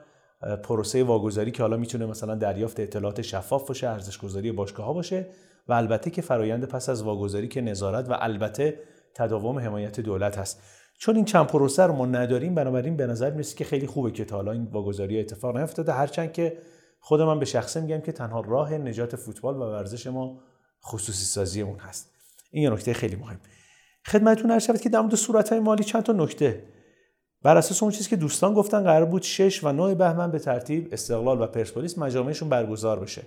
پروسه 0.63 1.03
واگذاری 1.03 1.51
که 1.51 1.63
حالا 1.63 1.77
می‌تونه 1.77 2.05
مثلا 2.05 2.35
دریافت 2.35 2.79
اطلاعات 2.79 3.21
شفاف 3.21 3.67
باشه 3.67 3.87
ارزش 3.87 4.17
گذاری 4.17 4.51
باشگاه 4.51 4.85
ها 4.85 4.93
باشه 4.93 5.27
و 5.67 5.73
البته 5.73 6.09
که 6.09 6.21
فرایند 6.21 6.65
پس 6.65 6.89
از 6.89 7.03
واگذاری 7.03 7.47
که 7.47 7.61
نظارت 7.61 8.09
و 8.09 8.17
البته 8.19 8.79
تداوم 9.15 9.59
حمایت 9.59 9.99
دولت 9.99 10.37
هست. 10.37 10.61
چون 10.97 11.15
این 11.15 11.25
چند 11.25 11.47
پروسه 11.47 11.83
رو 11.83 11.93
ما 11.93 12.05
نداریم 12.05 12.55
بنابراین 12.55 12.97
به 12.97 13.07
نظر 13.07 13.31
می‌رسه 13.31 13.55
که 13.55 13.63
خیلی 13.63 13.87
خوبه 13.87 14.11
که 14.11 14.25
تا 14.25 14.35
حالا 14.35 14.51
این 14.51 14.63
واگذاری 14.63 15.19
اتفاق 15.19 15.57
نیفتاده. 15.57 15.91
هرچند 15.91 16.33
که 16.33 16.57
خود 17.05 17.21
من 17.21 17.39
به 17.39 17.45
شخصه 17.45 17.81
میگم 17.81 18.01
که 18.01 18.11
تنها 18.11 18.41
راه 18.41 18.73
نجات 18.73 19.15
فوتبال 19.15 19.55
و 19.55 19.59
ورزش 19.59 20.07
ما 20.07 20.39
خصوصی 20.85 21.25
سازی 21.25 21.61
اون 21.61 21.79
هست. 21.79 22.11
این 22.51 22.63
یه 22.63 22.69
نکته 22.69 22.93
خیلی 22.93 23.15
مهم. 23.15 23.39
خدمتتون 24.05 24.51
عرض 24.51 24.63
شود 24.63 24.81
که 24.81 24.89
در 24.89 25.01
مورد 25.01 25.15
صورت 25.15 25.53
مالی 25.53 25.83
چند 25.83 26.03
تا 26.03 26.13
نکته. 26.13 26.63
بر 27.41 27.57
اساس 27.57 27.83
اون 27.83 27.91
چیزی 27.91 28.09
که 28.09 28.15
دوستان 28.15 28.53
گفتن 28.53 28.83
قرار 28.83 29.05
بود 29.05 29.21
6 29.21 29.63
و 29.63 29.71
9 29.71 29.95
بهمن 29.95 30.31
به 30.31 30.39
ترتیب 30.39 30.89
استقلال 30.91 31.41
و 31.41 31.47
پرسپولیس 31.47 31.97
مجامعشون 31.97 32.49
برگزار 32.49 32.99
بشه. 32.99 33.21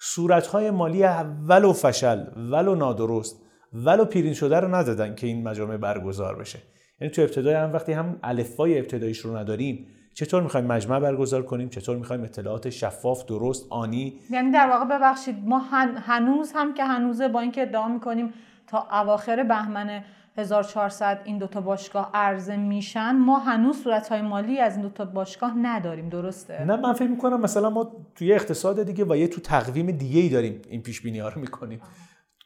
صورت 0.00 0.46
های 0.46 0.70
مالی 0.70 1.04
ولو 1.48 1.72
فشل 1.72 2.24
ولو 2.50 2.74
نادرست 2.74 3.36
ولو 3.72 4.04
پیرین 4.04 4.34
شده 4.34 4.60
رو 4.60 4.74
ندادن 4.74 5.14
که 5.14 5.26
این 5.26 5.48
مجامع 5.48 5.76
برگزار 5.76 6.36
بشه. 6.36 6.58
یعنی 7.00 7.10
تو 7.10 7.22
ابتدای 7.22 7.54
هم 7.54 7.72
وقتی 7.72 7.92
هم 7.92 8.18
الفبای 8.22 8.78
ابتداییش 8.78 9.18
رو 9.18 9.36
نداریم 9.36 9.86
چطور 10.14 10.42
می‌خوایم 10.42 10.66
مجمع 10.66 11.00
برگزار 11.00 11.42
کنیم؟ 11.42 11.68
چطور 11.68 11.96
می‌خوایم 11.96 12.24
اطلاعات 12.24 12.70
شفاف 12.70 13.24
درست 13.24 13.66
آنی؟ 13.70 14.20
یعنی 14.30 14.50
در 14.50 14.70
واقع 14.70 14.84
ببخشید 14.84 15.36
ما 15.44 15.58
هنوز 15.96 16.52
هم 16.54 16.74
که 16.74 16.84
هنوزه 16.84 17.28
با 17.28 17.40
اینکه 17.40 17.62
ادعا 17.62 17.88
می‌کنیم 17.88 18.32
تا 18.66 18.88
اواخر 18.92 19.42
بهمن 19.42 20.04
1400 20.36 21.20
این 21.24 21.38
دوتا 21.38 21.60
باشگاه 21.60 22.10
عرضه 22.14 22.56
میشن 22.56 23.12
ما 23.12 23.38
هنوز 23.38 23.82
صورتهای 23.82 24.22
مالی 24.22 24.58
از 24.58 24.72
این 24.72 24.82
دوتا 24.82 25.04
باشگاه 25.04 25.58
نداریم 25.58 26.08
درسته؟ 26.08 26.64
نه 26.64 26.76
من 26.76 26.92
فکر 26.92 27.08
می‌کنم 27.08 27.40
مثلا 27.40 27.70
ما 27.70 27.92
توی 28.14 28.32
اقتصاد 28.32 28.82
دیگه 28.82 29.04
و 29.04 29.16
یه 29.16 29.28
تو 29.28 29.40
تقویم 29.40 29.90
دیگه 29.90 30.20
ای 30.20 30.28
داریم 30.28 30.62
این 30.68 30.82
پیش 30.82 31.00
بینی 31.00 31.18
ها 31.18 31.28
رو 31.28 31.40
می‌کنیم. 31.40 31.80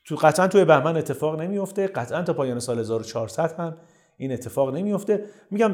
تو 0.04 0.16
قطعا 0.16 0.48
توی 0.48 0.64
بهمن 0.64 0.96
اتفاق 0.96 1.40
نمیفته 1.40 1.86
قطعا 1.86 2.22
تا 2.22 2.32
پایان 2.32 2.58
سال 2.58 2.78
1400 2.78 3.60
هم. 3.60 3.76
این 4.18 4.32
اتفاق 4.32 4.74
نمیفته 4.74 5.24
میگم 5.50 5.72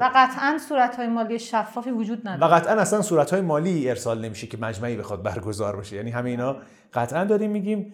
و 0.00 0.10
قطعا 0.14 0.58
صورت 0.68 0.96
های 0.96 1.06
مالی 1.06 1.38
شفافی 1.38 1.90
وجود 1.90 2.28
نداره. 2.28 2.52
و 2.52 2.56
قطعا 2.56 2.74
اصلا 2.74 3.02
صورت 3.02 3.30
های 3.30 3.40
مالی 3.40 3.90
ارسال 3.90 4.24
نمیشه 4.24 4.46
که 4.46 4.58
مجمعی 4.58 4.96
بخواد 4.96 5.22
برگزار 5.22 5.76
بشه. 5.76 5.96
یعنی 5.96 6.10
همه 6.10 6.30
اینا 6.30 6.56
قطعا 6.94 7.24
داریم 7.24 7.50
میگیم 7.50 7.92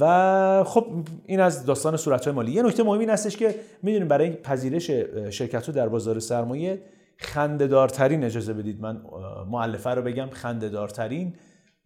و 0.00 0.64
خب 0.66 0.86
این 1.26 1.40
از 1.40 1.66
داستان 1.66 1.96
صورت 1.96 2.24
های 2.24 2.34
مالی. 2.34 2.52
یه 2.52 2.62
نکته 2.62 2.82
مهمی 2.82 3.00
این 3.00 3.10
هستش 3.10 3.36
که 3.36 3.54
می‌دونیم 3.82 4.08
برای 4.08 4.30
پذیرش 4.30 4.90
شرکت 5.30 5.70
در 5.70 5.88
بازار 5.88 6.18
سرمایه 6.18 6.82
خندهدارترین 7.16 8.24
اجازه 8.24 8.52
بدید. 8.52 8.80
من 8.80 9.02
معلفه 9.50 9.90
رو 9.90 10.02
بگم 10.02 10.28
خندهدارترین 10.30 11.34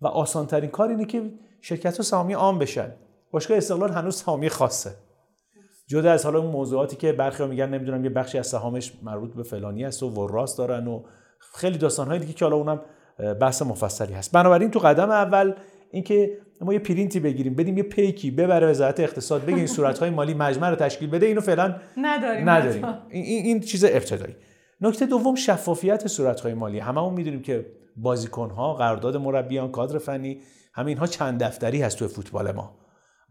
و 0.00 0.06
آسانترین 0.06 0.70
کار 0.70 0.88
اینه 0.88 1.04
که 1.04 1.32
شرکت 1.60 1.96
ها 1.96 2.02
سهامی 2.02 2.32
عام 2.32 2.58
بشن. 2.58 2.92
باشگاه 3.30 3.56
استقلال 3.56 3.90
هنوز 3.90 4.16
سهامی 4.16 4.48
خاصه. 4.48 4.90
جدا 5.86 6.12
از 6.12 6.24
حالا 6.24 6.38
اون 6.38 6.50
موضوعاتی 6.50 6.96
که 6.96 7.12
برخی 7.12 7.46
میگن 7.46 7.68
نمی‌دونم 7.68 8.04
یه 8.04 8.10
بخشی 8.10 8.38
از 8.38 8.46
سهامش 8.46 8.92
مربوط 9.02 9.34
به 9.34 9.42
فلانی 9.42 9.84
است 9.84 10.02
و 10.02 10.08
وراست 10.08 10.58
دارن 10.58 10.86
و 10.86 11.02
خیلی 11.54 11.78
داستان 11.78 12.18
دیگه 12.18 12.32
که 12.32 12.44
حالا 12.44 12.56
اونم 12.56 12.80
بحث 13.40 13.62
مفصلی 13.62 14.12
هست. 14.12 14.32
بنابراین 14.32 14.70
تو 14.70 14.78
قدم 14.78 15.10
اول 15.10 15.52
اینکه 15.90 16.38
ما 16.60 16.72
یه 16.72 16.78
پرینتی 16.78 17.20
بگیریم 17.20 17.54
بدیم 17.54 17.76
یه 17.76 17.82
پیکی 17.82 18.30
ببره 18.30 18.66
وزارت 18.66 19.00
اقتصاد 19.00 19.44
بگه 19.44 19.56
این 19.56 19.66
صورت‌های 19.66 20.10
مالی 20.10 20.34
مجمع 20.34 20.70
رو 20.70 20.76
تشکیل 20.76 21.10
بده 21.10 21.26
اینو 21.26 21.40
فعلا 21.40 21.76
نداریم 21.96 22.50
نداریم. 22.50 22.84
این, 23.10 23.44
این 23.44 23.60
چیز 23.60 23.84
ابتدایی. 23.84 24.36
نکته 24.80 25.06
دوم 25.06 25.34
شفافیت 25.34 26.06
صورت‌های 26.06 26.54
مالی. 26.54 26.78
هممون 26.78 27.14
می‌دونیم 27.14 27.42
که 27.42 27.66
بازیکن‌ها 27.96 28.74
قرارداد 28.74 29.16
مربیان 29.16 29.70
کادر 29.70 29.98
فنی 29.98 30.40
همین 30.74 30.98
ها 30.98 31.06
چند 31.06 31.42
دفتری 31.42 31.82
هست 31.82 31.98
تو 31.98 32.08
فوتبال 32.08 32.52
ما. 32.52 32.81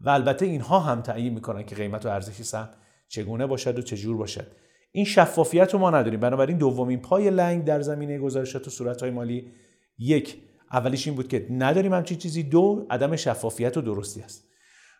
و 0.02 0.10
البته 0.10 0.46
اینها 0.46 0.80
هم 0.80 1.00
تعیین 1.00 1.34
می‌کنن 1.34 1.62
که 1.62 1.74
قیمت 1.74 2.06
و 2.06 2.08
ارزش 2.08 2.42
سهم 2.42 2.68
چگونه 3.08 3.46
باشد 3.46 3.78
و 3.78 3.82
چجور 3.82 4.16
باشد. 4.16 4.46
این 4.92 5.04
شفافیت 5.04 5.72
رو 5.72 5.78
ما 5.78 5.90
نداریم. 5.90 6.20
بنابراین 6.20 6.58
دومین 6.58 7.00
پای 7.00 7.30
لنگ 7.30 7.64
در 7.64 7.80
زمینه 7.80 8.18
گزارشات 8.18 8.66
و 8.66 8.70
صورت‌های 8.70 9.10
مالی 9.10 9.52
یک. 9.98 10.36
اولیش 10.72 11.06
این 11.06 11.16
بود 11.16 11.28
که 11.28 11.46
نداریم 11.50 11.92
همچین 11.92 12.18
چیزی. 12.18 12.42
دو 12.42 12.86
عدم 12.90 13.16
شفافیت 13.16 13.76
و 13.76 13.80
درستی 13.80 14.20
است. 14.20 14.48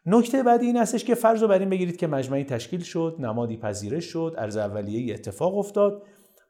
نکته 0.06 0.42
بعدی 0.42 0.66
این 0.66 0.76
هستش 0.76 1.04
که 1.04 1.14
فرض 1.14 1.42
رو 1.42 1.48
بر 1.48 1.58
این 1.58 1.70
بگیرید 1.70 1.96
که 1.96 2.06
مجمعی 2.06 2.44
تشکیل 2.44 2.80
شد 2.80 3.16
نمادی 3.18 3.56
پذیرش 3.56 4.04
شد 4.04 4.34
ارز 4.38 4.56
اولیه 4.56 5.14
اتفاق 5.14 5.58
افتاد. 5.58 6.02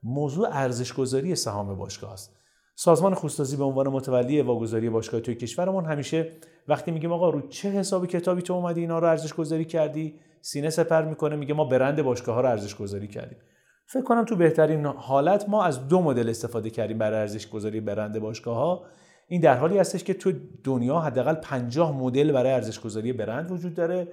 موضوع 0.02 0.48
ارزش 0.52 0.92
گذاری 0.92 1.34
سهام 1.34 1.74
باشگاه 1.74 2.12
است. 2.12 2.41
سازمان 2.74 3.14
خوستازی 3.14 3.56
به 3.56 3.64
عنوان 3.64 3.88
متولی 3.88 4.42
واگذاری 4.42 4.90
باشگاه 4.90 5.20
توی 5.20 5.34
کشورمون 5.34 5.84
همیشه 5.84 6.32
وقتی 6.68 6.90
میگیم 6.90 7.12
آقا 7.12 7.30
رو 7.30 7.48
چه 7.48 7.70
حسابی 7.70 8.06
کتابی 8.06 8.42
تو 8.42 8.52
اومدی 8.52 8.80
اینا 8.80 8.98
رو 8.98 9.08
ارزش 9.08 9.34
گذاری 9.34 9.64
کردی؟ 9.64 10.14
سینه 10.40 10.70
سپر 10.70 11.02
می‌کنه 11.04 11.36
میگه 11.36 11.54
ما 11.54 11.64
برند 11.64 12.02
باشگاه 12.02 12.34
ها 12.34 12.40
رو 12.40 12.48
ارزش 12.48 12.74
گذاری 12.74 13.08
کردیم. 13.08 13.38
فکر 13.86 14.02
کنم 14.02 14.24
تو 14.24 14.36
بهترین 14.36 14.86
حالت 14.86 15.48
ما 15.48 15.64
از 15.64 15.88
دو 15.88 16.02
مدل 16.02 16.28
استفاده 16.28 16.70
کردیم 16.70 16.98
برای 16.98 17.20
ارزش 17.20 17.48
گذاری 17.48 17.80
برند 17.80 18.18
باشگاه 18.18 18.56
ها 18.56 18.84
این 19.28 19.40
در 19.40 19.56
حالی 19.56 19.78
هستش 19.78 20.04
که 20.04 20.14
تو 20.14 20.32
دنیا 20.64 21.00
حداقل 21.00 21.34
50 21.34 21.96
مدل 21.96 22.32
برای 22.32 22.52
ارزش 22.52 22.80
گذاری 22.80 23.12
برند 23.12 23.50
وجود 23.50 23.74
داره. 23.74 24.08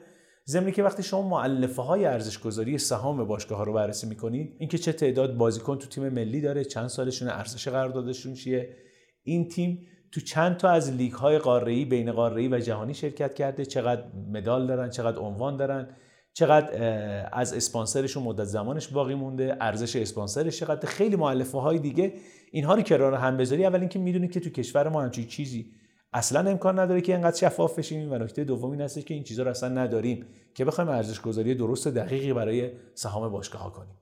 ضمنی 0.49 0.71
که 0.71 0.83
وقتی 0.83 1.03
شما 1.03 1.29
معلفه 1.29 1.81
های 1.81 2.05
ارزش 2.05 2.39
گذاری 2.39 2.77
سهام 2.77 3.23
باشگاه 3.23 3.57
ها 3.57 3.63
رو 3.63 3.73
بررسی 3.73 4.07
می‌کنید 4.07 4.55
اینکه 4.59 4.77
چه 4.77 4.93
تعداد 4.93 5.37
بازیکن 5.37 5.77
تو 5.77 5.87
تیم 5.87 6.09
ملی 6.09 6.41
داره 6.41 6.63
چند 6.63 6.87
سالشون 6.87 7.27
ارزش 7.27 7.67
قراردادشون 7.67 8.33
چیه 8.33 8.75
این 9.23 9.47
تیم 9.47 9.87
تو 10.11 10.21
چند 10.21 10.57
تا 10.57 10.69
از 10.69 10.91
لیگ 10.91 11.11
های 11.11 11.37
قاره 11.37 11.85
بین 11.85 12.11
قاره 12.11 12.49
و 12.49 12.59
جهانی 12.59 12.93
شرکت 12.93 13.33
کرده 13.33 13.65
چقدر 13.65 14.03
مدال 14.33 14.67
دارن 14.67 14.89
چقدر 14.89 15.19
عنوان 15.19 15.57
دارن 15.57 15.87
چقدر 16.33 17.29
از 17.31 17.53
اسپانسرشون 17.53 18.23
مدت 18.23 18.43
زمانش 18.43 18.87
باقی 18.87 19.15
مونده 19.15 19.57
ارزش 19.61 19.95
اسپانسرش 19.95 20.59
چقدر 20.59 20.87
خیلی 20.89 21.15
معلفه 21.15 21.57
های 21.57 21.79
دیگه 21.79 22.13
اینها 22.51 22.75
رو 22.75 22.81
کنار 22.81 23.13
هم 23.13 23.37
بذاری. 23.37 23.65
اول 23.65 23.79
اینکه 23.79 23.99
می‌دونید 23.99 24.31
که 24.31 24.39
تو 24.39 24.49
کشور 24.49 24.89
ما 24.89 25.01
همچین 25.01 25.27
چیزی 25.27 25.71
اصلا 26.13 26.49
امکان 26.49 26.79
نداره 26.79 27.01
که 27.01 27.13
اینقدر 27.13 27.37
شفاف 27.37 27.79
بشیم 27.79 28.11
و 28.11 28.17
نکته 28.17 28.43
دوم 28.43 28.71
این 28.71 28.87
که 28.87 29.13
این 29.13 29.23
چیزا 29.23 29.43
رو 29.43 29.49
اصلا 29.49 29.69
نداریم 29.69 30.25
که 30.55 30.65
بخوایم 30.65 30.89
ارزش 30.89 31.21
گذاری 31.21 31.55
درست 31.55 31.87
و 31.87 31.91
دقیقی 31.91 32.33
برای 32.33 32.71
سهام 32.93 33.31
باشگاه 33.31 33.61
ها 33.61 33.69
کنیم 33.69 33.95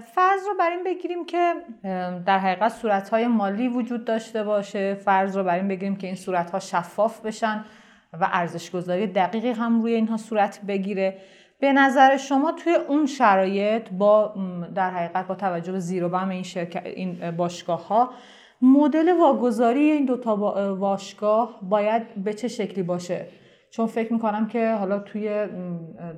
فرض 0.00 0.40
رو 0.46 0.54
بر 0.58 0.70
این 0.70 0.84
بگیریم 0.84 1.26
که 1.26 1.54
در 2.26 2.38
حقیقت 2.38 2.72
صورت 2.72 3.08
های 3.08 3.26
مالی 3.26 3.68
وجود 3.68 4.04
داشته 4.04 4.44
باشه. 4.44 4.94
فرض 4.94 5.36
رو 5.36 5.44
بر 5.44 5.54
این 5.54 5.68
بگیریم 5.68 5.96
که 5.96 6.06
این 6.06 6.16
صورت 6.16 6.50
ها 6.50 6.58
شفاف 6.58 7.20
بشن 7.20 7.64
و 8.12 8.28
ارزش 8.32 8.70
گذاری 8.70 9.06
دقیقی 9.06 9.50
هم 9.50 9.82
روی 9.82 9.94
اینها 9.94 10.16
صورت 10.16 10.60
بگیره. 10.68 11.18
به 11.60 11.72
نظر 11.72 12.16
شما 12.16 12.52
توی 12.52 12.74
اون 12.74 13.06
شرایط 13.06 13.90
با 13.90 14.34
در 14.74 14.90
حقیقت 14.90 15.26
با 15.26 15.34
توجه 15.34 15.72
به 15.72 15.80
زیر 15.80 16.04
و 16.04 16.08
بم 16.08 16.28
این, 16.28 16.44
این 16.84 17.30
باشگاه 17.30 17.86
ها 17.86 18.10
مدل 18.62 19.08
واگذاری 19.20 19.80
این 19.80 20.04
دوتا 20.06 20.36
باشگاه 20.74 21.60
باید 21.62 22.24
به 22.24 22.34
چه 22.34 22.48
شکلی 22.48 22.82
باشه؟ 22.82 23.26
چون 23.70 23.86
فکر 23.86 24.12
می‌کنم 24.12 24.46
که 24.46 24.74
حالا 24.74 24.98
توی 24.98 25.46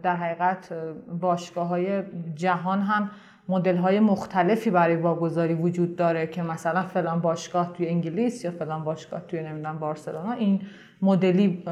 در 0.03 0.16
حقیقت 0.16 0.72
باشگاه 1.20 1.68
های 1.68 2.03
جهان 2.35 2.81
هم 2.81 3.11
مدل 3.48 3.77
های 3.77 4.01
مختلفی 4.01 4.70
برای 4.70 4.96
واگذاری 4.96 5.55
وجود 5.55 5.96
داره 5.96 6.27
که 6.27 6.42
مثلا 6.42 6.83
فلان 6.83 7.20
باشگاه 7.20 7.72
توی 7.72 7.88
انگلیس 7.88 8.44
یا 8.44 8.51
فلان 8.51 8.85
باشگاه 8.85 9.20
توی 9.20 9.42
نمی‌دونم 9.42 9.79
بارسلونا 9.79 10.33
این 10.33 10.61
مدلی 11.03 11.64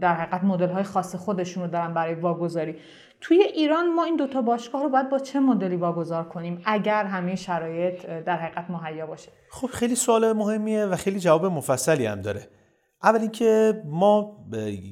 در 0.00 0.14
حقیقت 0.14 0.44
مدل 0.44 0.68
های 0.68 0.82
خاص 0.82 1.14
خودشون 1.14 1.62
رو 1.62 1.70
دارن 1.70 1.94
برای 1.94 2.14
واگذاری. 2.14 2.76
توی 3.24 3.42
ایران 3.42 3.94
ما 3.94 4.04
این 4.04 4.16
دوتا 4.16 4.42
باشگاه 4.42 4.82
رو 4.82 4.88
باید 4.88 5.08
با 5.08 5.18
چه 5.18 5.40
مدلی 5.40 5.76
واگذار 5.76 6.24
کنیم؟ 6.24 6.62
اگر 6.64 7.04
همه 7.04 7.34
شرایط 7.34 8.06
در 8.06 8.36
حقیقت 8.36 8.70
مهیا 8.70 9.06
باشه. 9.06 9.28
خب 9.50 9.66
خیلی 9.66 9.94
سوال 9.94 10.32
مهمیه 10.32 10.84
و 10.84 10.96
خیلی 10.96 11.20
جواب 11.20 11.46
مفصلی 11.46 12.06
هم 12.06 12.20
داره. 12.20 12.48
اول 13.02 13.20
اینکه 13.20 13.82
ما 13.86 14.36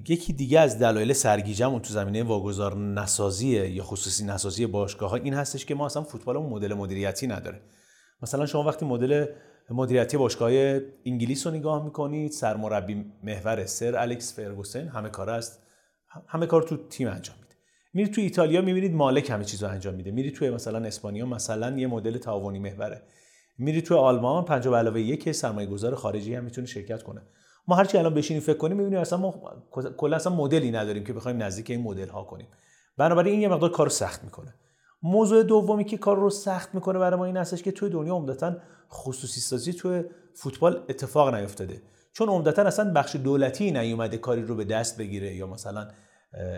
یکی 0.09 0.33
دیگه 0.33 0.61
از 0.61 0.79
دلایل 0.79 1.13
سرگیجمون 1.13 1.81
تو 1.81 1.95
زمینه 1.95 2.23
واگذار 2.23 2.77
نسازی 2.77 3.49
یا 3.49 3.83
خصوصی 3.83 4.25
نسازی 4.25 4.67
باشگاه 4.67 5.11
ها 5.11 5.17
این 5.17 5.35
هستش 5.35 5.67
که 5.67 5.75
ما 5.75 5.87
اصلا 5.87 6.03
فوتبالمون 6.03 6.51
مدل 6.51 6.75
مدیریتی 6.75 7.27
نداره. 7.27 7.61
مثلا 8.23 8.47
شما 8.47 8.63
وقتی 8.63 8.87
مدل 8.87 9.27
مدیریتی 9.71 10.17
باشگاه 10.17 10.51
انگلیس 11.07 11.47
رو 11.47 11.53
نگاه 11.53 11.85
می‌کنید 11.85 12.31
سرمربی 12.31 13.05
محور 13.23 13.67
سر 13.67 13.97
الکس 13.97 14.37
فرگوسن 14.37 14.89
همه 14.89 15.09
کار 15.09 15.31
است 15.31 15.63
همه 16.29 16.47
کار 16.47 16.63
تو 16.63 16.77
تیم 16.77 17.09
انجام 17.09 17.37
میده. 17.37 17.52
میرید 17.95 18.15
تو 18.15 18.21
ایتالیا 18.21 18.61
می‌بینید 18.61 18.95
مالک 18.95 19.31
همه 19.31 19.45
چیز 19.45 19.63
رو 19.63 19.69
انجام 19.69 19.95
میده. 19.95 20.11
میرید 20.11 20.35
تو 20.35 20.45
مثلا 20.45 20.79
اسپانیا 20.79 21.27
مثلا 21.27 21.79
یه 21.79 21.87
مدل 21.87 22.19
تعاونی 22.19 22.59
محوره. 22.59 23.03
میرید 23.59 23.85
تو 23.85 23.97
آلمان 23.97 24.45
5 24.45 24.69
علاوه 24.69 25.01
یک 25.01 25.33
سرمایه 25.33 25.67
گذار 25.67 25.95
خارجی 25.95 26.35
هم 26.35 26.45
می‌تونه 26.45 26.67
شرکت 26.67 27.03
کنه. 27.03 27.23
ما 27.69 27.77
هرچی 27.77 27.99
الان 27.99 28.15
بشینیم 28.15 28.43
فکر 28.43 28.57
کنیم 28.57 28.77
می‌بینیم 28.77 28.99
اصلا 28.99 29.19
ما 29.19 29.41
کلا 29.97 30.17
اصلا 30.17 30.35
مدلی 30.35 30.71
نداریم 30.71 31.05
که 31.05 31.13
بخوایم 31.13 31.43
نزدیک 31.43 31.71
این 31.71 31.83
مدل 31.83 32.09
ها 32.09 32.25
کنیم. 32.25 32.47
بنابراین 32.97 33.33
این 33.33 33.43
یه 33.43 33.49
مقدار 33.49 33.71
کار 33.71 33.89
سخت 33.89 34.25
می‌کنه. 34.25 34.55
موضوع 35.03 35.43
دومی 35.43 35.85
که 35.85 35.99
کار 35.99 36.17
رو 36.17 36.31
سخت 36.31 36.75
می‌کنه 36.75 36.99
برای 36.99 37.19
ما 37.19 37.25
این 37.25 37.37
هستش 37.37 37.63
که 37.63 37.73
توی 37.73 37.91
دنیا 37.91 38.15
عمدتا 38.15 38.57
خصوصی 38.91 39.41
سازی 39.41 39.73
توی 39.73 40.05
فوتبال 40.35 40.85
اتفاق 40.89 41.35
نیفتاده. 41.35 41.83
چون 42.13 42.29
عمدتا 42.29 42.63
اصلا 42.63 42.93
بخش 42.93 43.17
دولتی 43.17 43.71
نیومده 43.71 44.19
کاری 44.19 44.43
رو 44.43 44.55
به 44.55 44.65
دست 44.65 44.99
بگیره 44.99 45.35
یا 45.35 45.47
مثلا 45.47 45.89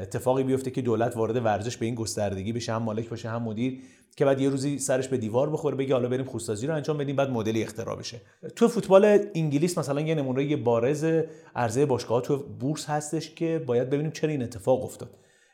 اتفاقی 0.03 0.43
بیفته 0.43 0.71
که 0.71 0.83
دولت 0.83 1.17
وارد 1.17 1.45
ورزش 1.45 1.77
به 1.77 1.87
این 1.87 1.95
گستردگی 1.95 2.53
بشه 2.53 2.73
هم 2.73 2.83
مالک 2.83 3.09
باشه 3.09 3.29
هم 3.29 3.43
مدیر 3.43 3.79
که 4.17 4.25
بعد 4.25 4.41
یه 4.41 4.49
روزی 4.49 4.79
سرش 4.79 5.09
به 5.09 5.17
دیوار 5.17 5.51
بخوره 5.51 5.77
بگه 5.77 5.95
حالا 5.95 6.09
بریم 6.09 6.25
خوستازی 6.25 6.67
رو 6.67 6.75
انجام 6.75 6.99
بدیم 6.99 7.17
بعد 7.17 7.31
مدلی 7.31 7.63
اختراع 7.63 7.97
بشه. 7.97 8.21
تو 8.57 8.69
فوتبال 8.69 9.19
انگلیس 9.35 9.79
مثلا 9.79 10.01
یه 10.01 10.15
نمونه 10.15 10.45
یه 10.45 10.57
بارز 10.57 11.07
عرضه 11.57 11.87
باشگاه 11.87 12.23
تو 12.23 12.37
بورس 12.37 12.87
هستش 12.87 13.35
که 13.35 13.65
باید 13.67 13.91
ببینیم 13.91 14.11
چرا 14.11 14.31
این 14.31 14.43
اتفاق 14.43 14.85
افتاد. 14.85 15.11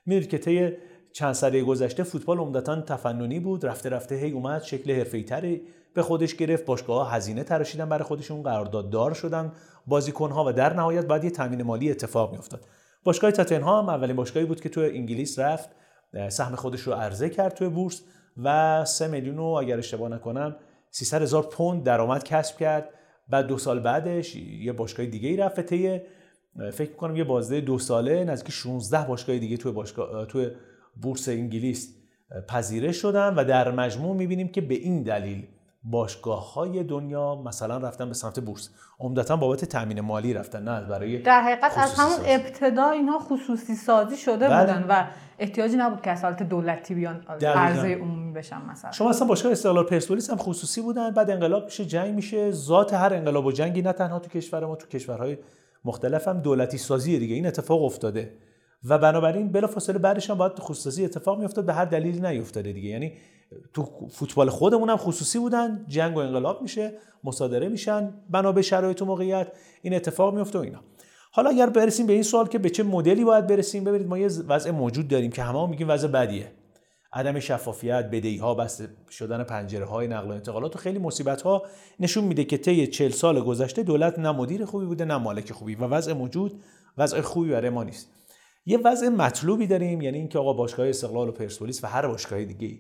می‌دونید 0.07 0.31
که 0.31 0.39
طی 0.39 0.71
چند 1.13 1.33
سال 1.33 1.61
گذشته 1.61 2.03
فوتبال 2.03 2.39
عمدتا 2.39 2.81
تفننی 2.81 3.41
بود 3.41 3.67
رفته 3.67 3.89
رفته 3.89 4.15
هی 4.15 4.31
اومد 4.31 4.63
شکل 4.63 4.93
حرفه‌ای‌تری 4.97 5.63
به 5.95 6.03
خودش 6.03 6.35
گرفت 6.35 6.65
باشگاه 6.65 7.13
هزینه 7.15 7.45
تراشیدن 7.45 7.89
برای 7.89 8.05
خودشون 8.05 8.43
قرارداد 8.43 8.91
دار 8.91 9.15
شدن 9.15 9.53
بازیکن‌ها 9.87 10.45
و 10.47 10.53
در 10.53 10.73
نهایت 10.73 11.07
بعد 11.07 11.25
یه 11.25 11.31
تامین 11.31 11.63
مالی 11.63 11.91
اتفاق 11.91 12.33
میافتاد. 12.33 12.65
باشگاه 13.05 13.31
تاتنهام 13.31 13.89
اولین 13.89 14.17
باشگاهی 14.17 14.47
بود 14.47 14.61
که 14.61 14.69
تو 14.69 14.81
انگلیس 14.81 15.39
رفت 15.39 15.69
سهم 16.29 16.55
خودش 16.55 16.81
رو 16.81 16.93
عرضه 16.93 17.31
کرد 17.31 17.55
توی 17.55 17.69
بورس 17.69 18.03
و 18.43 18.85
3 18.85 19.09
میلیون 19.09 19.37
رو 19.37 19.45
اگر 19.45 19.79
اشتباه 19.79 20.09
نکنم 20.09 20.57
300 20.91 21.23
هزار 21.23 21.43
پوند 21.43 21.85
درآمد 21.85 22.25
کسب 22.25 22.59
کرد. 22.59 22.89
بعد 23.29 23.47
دو 23.47 23.59
سال 23.59 23.81
بعدش 23.81 24.37
یه 24.37 24.73
باشگاه 24.73 25.07
دیگه 25.07 25.29
ای 25.29 25.37
رفت 25.37 25.61
طی 25.61 26.01
فکر 26.73 26.93
کنم 26.93 27.17
یه 27.17 27.25
بازده 27.25 27.61
دو 27.61 27.79
ساله 27.79 28.25
نزدیک 28.25 28.53
16 28.53 29.07
باشگاه 29.07 29.39
دیگه 29.39 29.57
توی 29.57 29.73
باشگاه 29.73 30.27
توی 30.27 30.51
بورس 31.03 31.29
انگلیس 31.29 31.97
پذیرش 32.49 32.97
شدن 32.97 33.35
و 33.35 33.45
در 33.45 33.71
مجموع 33.71 34.17
می‌بینیم 34.17 34.49
که 34.49 34.61
به 34.61 34.75
این 34.75 35.03
دلیل 35.03 35.47
باشگاه 35.83 36.55
های 36.55 36.85
دنیا 36.85 37.35
مثلا 37.35 37.79
رفتن 37.79 38.09
به 38.09 38.15
سمت 38.15 38.41
بورس. 38.41 38.71
عمدتا 39.01 39.37
بابت 39.37 39.65
تامین 39.65 40.01
مالی 40.01 40.35
رفتن 40.35 40.63
نه 40.63 40.89
برای 40.89 41.19
در 41.19 41.43
حقیقت 41.43 41.79
از 41.79 41.95
همون 41.95 42.19
ابتدا 42.27 42.91
اینها 42.91 43.19
خصوصی 43.19 43.75
سازی 43.75 44.17
شده 44.17 44.49
بله. 44.49 44.61
بودن 44.61 44.87
و 44.89 45.07
احتیاجی 45.39 45.77
نبود 45.77 46.03
که 46.03 46.11
از 46.11 46.25
دولتی 46.37 46.95
بیان 46.95 47.25
عرضه 47.43 47.95
عمومی 47.95 48.33
بشن 48.33 48.63
مثلا. 48.71 48.93
شما 48.93 49.11
اصلا 49.11 49.27
باشگاه 49.27 49.53
استقلال 49.53 49.85
پرسپولیس 49.85 50.31
هم 50.31 50.37
خصوصی 50.37 50.81
بودن 50.81 51.11
بعد 51.11 51.31
انقلاب 51.31 51.65
میشه 51.65 51.85
جنگ 51.85 52.15
میشه 52.15 52.51
ذات 52.51 52.95
هر 52.95 53.15
انقلاب 53.15 53.47
و 53.47 53.53
جنگی 53.53 53.83
نه 53.83 53.93
تنها 53.93 54.19
تو 54.19 54.29
کشور 54.29 54.67
ما 54.67 54.77
تو 54.77 54.87
کشورهای 54.87 55.39
مختلف 55.85 56.29
هم 56.29 56.41
دولتی 56.41 56.79
سازی 56.79 57.19
دیگه. 57.19 57.35
این 57.35 57.47
اتفاق 57.47 57.85
افتاده. 57.85 58.33
و 58.85 58.99
بنابراین 58.99 59.53
بلافاصله 59.53 59.99
بعدش 59.99 60.31
هم 60.31 60.39
باید 60.39 60.59
خصوصی 60.59 61.05
اتفاق 61.05 61.39
میافتاد 61.39 61.67
به 61.67 61.73
هر 61.73 61.85
دلیلی 61.85 62.21
نیفتاده 62.21 62.73
دیگه. 62.73 62.89
یعنی 62.89 63.13
تو 63.75 64.09
فوتبال 64.11 64.51
خودمون 64.51 64.91
هم 64.91 64.97
خصوصی 64.97 65.39
بودن 65.39 65.85
جنگ 65.89 66.17
و 66.17 66.19
انقلاب 66.19 66.63
میشه 66.63 66.93
مصادره 67.25 67.69
میشن 67.69 68.15
بنا 68.31 68.53
به 68.53 68.63
شرایط 68.63 69.03
و 69.03 69.05
موقعیت 69.05 69.53
این 69.83 69.95
اتفاق 69.95 70.35
میفته 70.35 70.59
و 70.59 70.63
اینا. 70.63 70.81
حالا 71.33 71.51
اگر 71.51 71.71
برسیم 71.71 72.07
به 72.07 72.13
این 72.13 72.23
سوال 72.23 72.47
که 72.47 72.59
به 72.59 72.71
چه 72.71 72.83
مدلی 72.83 73.25
باید 73.25 73.47
برسیم 73.47 73.85
ببینید 73.85 74.09
ما 74.09 74.19
یه 74.19 74.29
وضع 74.49 74.71
موجود 74.71 75.09
داریم 75.09 75.31
که 75.31 75.43
همه 75.43 75.67
میگیم 75.67 75.89
وضع 75.89 76.09
بدیه. 76.09 76.53
عدم 77.13 77.41
شفافیت 77.41 78.05
بدهی 78.05 78.37
ها 78.37 78.55
بسته 78.55 78.89
شدن 79.11 79.45
پنجره 79.45 79.85
های 79.85 80.09
نقل 80.09 80.29
و 80.29 80.33
انتقالات 80.33 80.77
و 80.77 80.79
خیلی 80.79 80.99
مصیبت 80.99 81.43
ها 81.43 81.63
نشون 82.01 82.25
میده 82.25 82.45
که 82.45 82.59
طی 82.59 82.87
40 82.87 83.11
سال 83.11 83.41
گذشته 83.41 83.83
دولت 83.83 84.19
نه 84.19 84.33
مدیر 84.33 84.65
خوبی 84.65 84.87
بوده 84.87 85.05
نه 85.05 85.17
مالک 85.17 85.53
خوبی 85.53 85.75
و 85.75 85.85
وضع 85.85 86.13
موجود 86.13 86.61
وضع 86.99 87.21
خوبی 87.21 87.51
برای 87.51 87.71
ما 87.71 87.85
نیست. 87.85 88.09
یه 88.67 88.79
وضع 88.79 89.09
مطلوبی 89.09 89.67
داریم 89.67 90.01
یعنی 90.01 90.19
اینکه 90.19 90.39
آقا 90.39 90.53
باشگاه 90.53 90.89
استقلال 90.89 91.29
و 91.29 91.33
پرسپولیس 91.33 91.85
و 91.85 91.87
هر 91.87 92.07
باشگاه 92.07 92.45
دیگه 92.45 92.79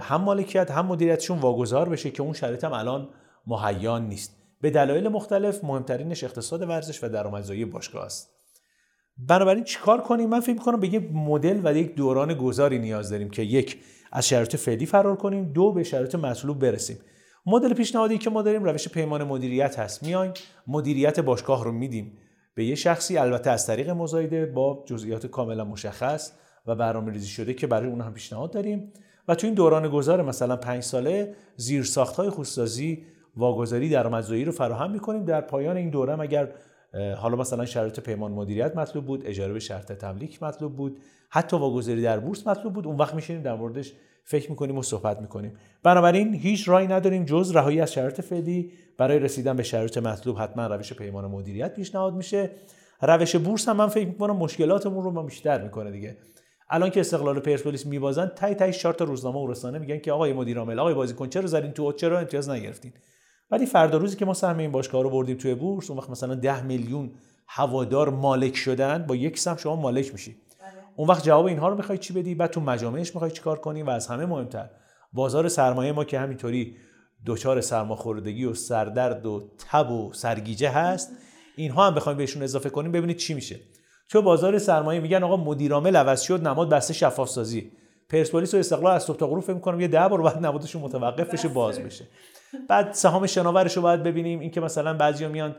هم 0.00 0.20
مالکیت 0.20 0.70
هم 0.70 0.86
مدیریتشون 0.86 1.38
واگذار 1.38 1.88
بشه 1.88 2.10
که 2.10 2.22
اون 2.22 2.32
شرایط 2.32 2.64
هم 2.64 2.72
الان 2.72 3.08
مهیان 3.46 4.08
نیست. 4.08 4.36
به 4.60 4.70
دلایل 4.70 5.08
مختلف 5.08 5.64
مهمترینش 5.64 6.24
اقتصاد 6.24 6.62
ورزش 6.62 7.04
و 7.04 7.08
درآمدزایی 7.08 7.64
باشگاه 7.64 8.04
است. 8.04 8.30
بنابراین 9.18 9.64
چیکار 9.64 10.00
کنیم؟ 10.00 10.28
من 10.28 10.40
فکر 10.40 10.52
می‌کنم 10.52 10.80
به 10.80 10.88
یک 10.88 11.10
مدل 11.12 11.60
و 11.64 11.76
یک 11.76 11.94
دوران 11.94 12.34
گذاری 12.34 12.78
نیاز 12.78 13.10
داریم 13.10 13.30
که 13.30 13.42
یک 13.42 13.78
از 14.12 14.28
شرایط 14.28 14.56
فعلی 14.56 14.86
فرار 14.86 15.16
کنیم 15.16 15.52
دو 15.52 15.72
به 15.72 15.82
شرایط 15.82 16.14
مطلوب 16.14 16.58
برسیم. 16.58 16.98
مدل 17.46 17.74
پیشنهادی 17.74 18.18
که 18.18 18.30
ما 18.30 18.42
داریم 18.42 18.64
روش 18.64 18.88
پیمان 18.88 19.24
مدیریت 19.24 19.78
هست. 19.78 20.02
میایم 20.02 20.32
مدیریت 20.66 21.20
باشگاه 21.20 21.64
رو 21.64 21.72
میدیم. 21.72 22.18
به 22.54 22.64
یه 22.64 22.74
شخصی 22.74 23.18
البته 23.18 23.50
از 23.50 23.66
طریق 23.66 23.90
مزایده 23.90 24.46
با 24.46 24.84
جزئیات 24.86 25.26
کاملا 25.26 25.64
مشخص 25.64 26.32
و 26.66 26.74
برنامه 26.74 27.12
ریزی 27.12 27.28
شده 27.28 27.54
که 27.54 27.66
برای 27.66 27.88
اون 27.88 28.00
هم 28.00 28.14
پیشنهاد 28.14 28.52
داریم. 28.52 28.92
و 29.28 29.34
تو 29.34 29.46
این 29.46 29.54
دوران 29.54 29.88
گذار 29.88 30.22
مثلا 30.22 30.56
پنج 30.56 30.82
ساله 30.82 31.34
زیر 31.56 31.82
ساخت 31.82 32.16
های 32.16 32.30
خودسازی 32.30 33.04
واگذاری 33.36 33.88
درآمدزایی 33.88 34.44
رو 34.44 34.52
فراهم 34.52 34.90
می‌کنیم. 34.90 35.24
در 35.24 35.40
پایان 35.40 35.76
این 35.76 35.90
دوره 35.90 36.20
اگر 36.20 36.48
حالا 37.16 37.36
مثلا 37.36 37.64
شرایط 37.64 38.00
پیمان 38.00 38.32
مدیریت 38.32 38.76
مطلوب 38.76 39.06
بود 39.06 39.26
اجاره 39.26 39.52
به 39.52 39.60
شرط 39.60 39.92
تملیک 39.92 40.42
مطلوب 40.42 40.76
بود 40.76 40.98
حتی 41.28 41.56
واگذاری 41.56 42.02
در 42.02 42.20
بورس 42.20 42.46
مطلوب 42.46 42.72
بود 42.72 42.86
اون 42.86 42.96
وقت 42.96 43.14
میشینیم 43.14 43.42
در 43.42 43.54
موردش 43.54 43.92
فکر 44.24 44.50
می‌کنیم 44.50 44.78
و 44.78 44.82
صحبت 44.82 45.20
می‌کنیم. 45.20 45.52
بنابراین 45.82 46.34
هیچ 46.34 46.68
راهی 46.68 46.86
نداریم 46.86 47.24
جز 47.24 47.56
رهایی 47.56 47.80
از 47.80 47.92
شرایط 47.92 48.20
فعلی 48.20 48.72
برای 48.98 49.18
رسیدن 49.18 49.56
به 49.56 49.62
شرایط 49.62 49.98
مطلوب. 49.98 50.36
حتما 50.38 50.66
روش 50.66 50.92
پیمان 50.92 51.26
مدیریت 51.26 51.74
پیشنهاد 51.74 52.14
میشه. 52.14 52.50
روش 53.02 53.36
بورس 53.36 53.68
هم 53.68 53.76
من 53.76 53.88
فکر 53.88 54.06
می‌کنم 54.06 54.36
مشکلاتمون 54.36 55.04
رو 55.04 55.10
ما 55.10 55.22
بیشتر 55.22 55.62
می‌کنه 55.62 55.90
دیگه. 55.90 56.16
الان 56.68 56.90
که 56.90 57.00
استقلال 57.00 57.40
پرسپولیس 57.40 57.86
میبازن 57.86 58.26
تای 58.26 58.54
تای 58.54 58.72
چهار 58.72 58.94
تا 58.94 59.04
روزنامه 59.04 59.38
و 59.40 59.46
رسانه 59.46 59.78
میگن 59.78 59.98
که 59.98 60.12
آقای 60.12 60.32
مدیر 60.32 60.58
عامل 60.58 60.78
آقای 60.78 60.94
بازیکن 60.94 61.28
چرا 61.28 61.46
زدین 61.46 61.72
تو 61.72 61.92
چرا 61.92 62.18
امتیاز 62.18 62.48
نگرفتین؟ 62.48 62.92
ولی 63.50 63.66
فردا 63.66 63.98
روزی 63.98 64.16
که 64.16 64.24
ما 64.24 64.34
سهم 64.34 64.58
این 64.58 64.72
باشگاه 64.72 65.02
رو 65.02 65.10
بردیم 65.10 65.36
توی 65.36 65.54
بورس 65.54 65.90
اون 65.90 65.98
وقت 65.98 66.10
مثلا 66.10 66.34
10 66.34 66.62
میلیون 66.62 67.10
هوادار 67.48 68.10
مالک 68.10 68.56
شدن 68.56 69.04
با 69.08 69.16
یک 69.16 69.38
سهم 69.38 69.56
شما 69.56 69.76
مالک 69.76 70.12
میشی. 70.12 70.30
بله. 70.60 70.70
اون 70.96 71.08
وقت 71.08 71.24
جواب 71.24 71.44
اینها 71.44 71.68
رو 71.68 71.76
می‌خوای 71.76 71.98
چی 71.98 72.12
بدی؟ 72.12 72.34
بعد 72.34 72.50
تو 72.50 72.60
مجامعش 72.60 73.14
می‌خوای 73.14 73.30
چیکار 73.30 73.58
کنی؟ 73.58 73.82
و 73.82 73.90
از 73.90 74.06
همه 74.06 74.26
مهمتر 74.26 74.70
بازار 75.12 75.48
سرمایه 75.48 75.92
ما 75.92 76.04
که 76.04 76.18
همینطوری 76.18 76.76
دچار 77.26 77.60
سرماخوردگی 77.60 78.44
و 78.44 78.54
سردرد 78.54 79.26
و 79.26 79.50
تب 79.58 79.90
و 79.90 80.12
سرگیجه 80.12 80.70
هست 80.70 81.12
اینها 81.56 81.86
هم 81.86 81.94
بخوایم 81.94 82.18
بهشون 82.18 82.42
اضافه 82.42 82.70
کنیم 82.70 82.92
ببینید 82.92 83.16
چی 83.16 83.34
میشه. 83.34 83.60
تو 84.08 84.22
بازار 84.22 84.58
سرمایه 84.58 85.00
میگن 85.00 85.22
آقا 85.22 85.36
مدیرعامل 85.36 85.96
عوض 85.96 86.20
شد 86.20 86.46
نماد 86.46 86.68
بسته 86.68 86.94
شفاف 86.94 87.28
سازی 87.28 87.72
پرسپولیس 88.08 88.54
و 88.54 88.56
استقلال 88.56 88.94
از 88.94 89.02
صبح 89.02 89.16
تا 89.16 89.26
غروب 89.26 89.44
فکر 89.44 89.54
می‌کنم 89.54 89.80
یه 89.80 89.88
ده 89.88 90.08
بار 90.08 90.22
بعد 90.22 90.38
نمادشون 90.38 90.82
متوقف 90.82 91.30
بشه 91.32 91.48
باز 91.48 91.80
بشه. 91.80 92.04
بعد 92.68 92.92
سهام 92.92 93.26
شناورش 93.26 93.76
رو 93.76 93.82
باید 93.82 94.02
ببینیم. 94.02 94.40
اینکه 94.40 94.60
مثلا 94.60 94.94
بعضیا 94.94 95.28
میان 95.28 95.56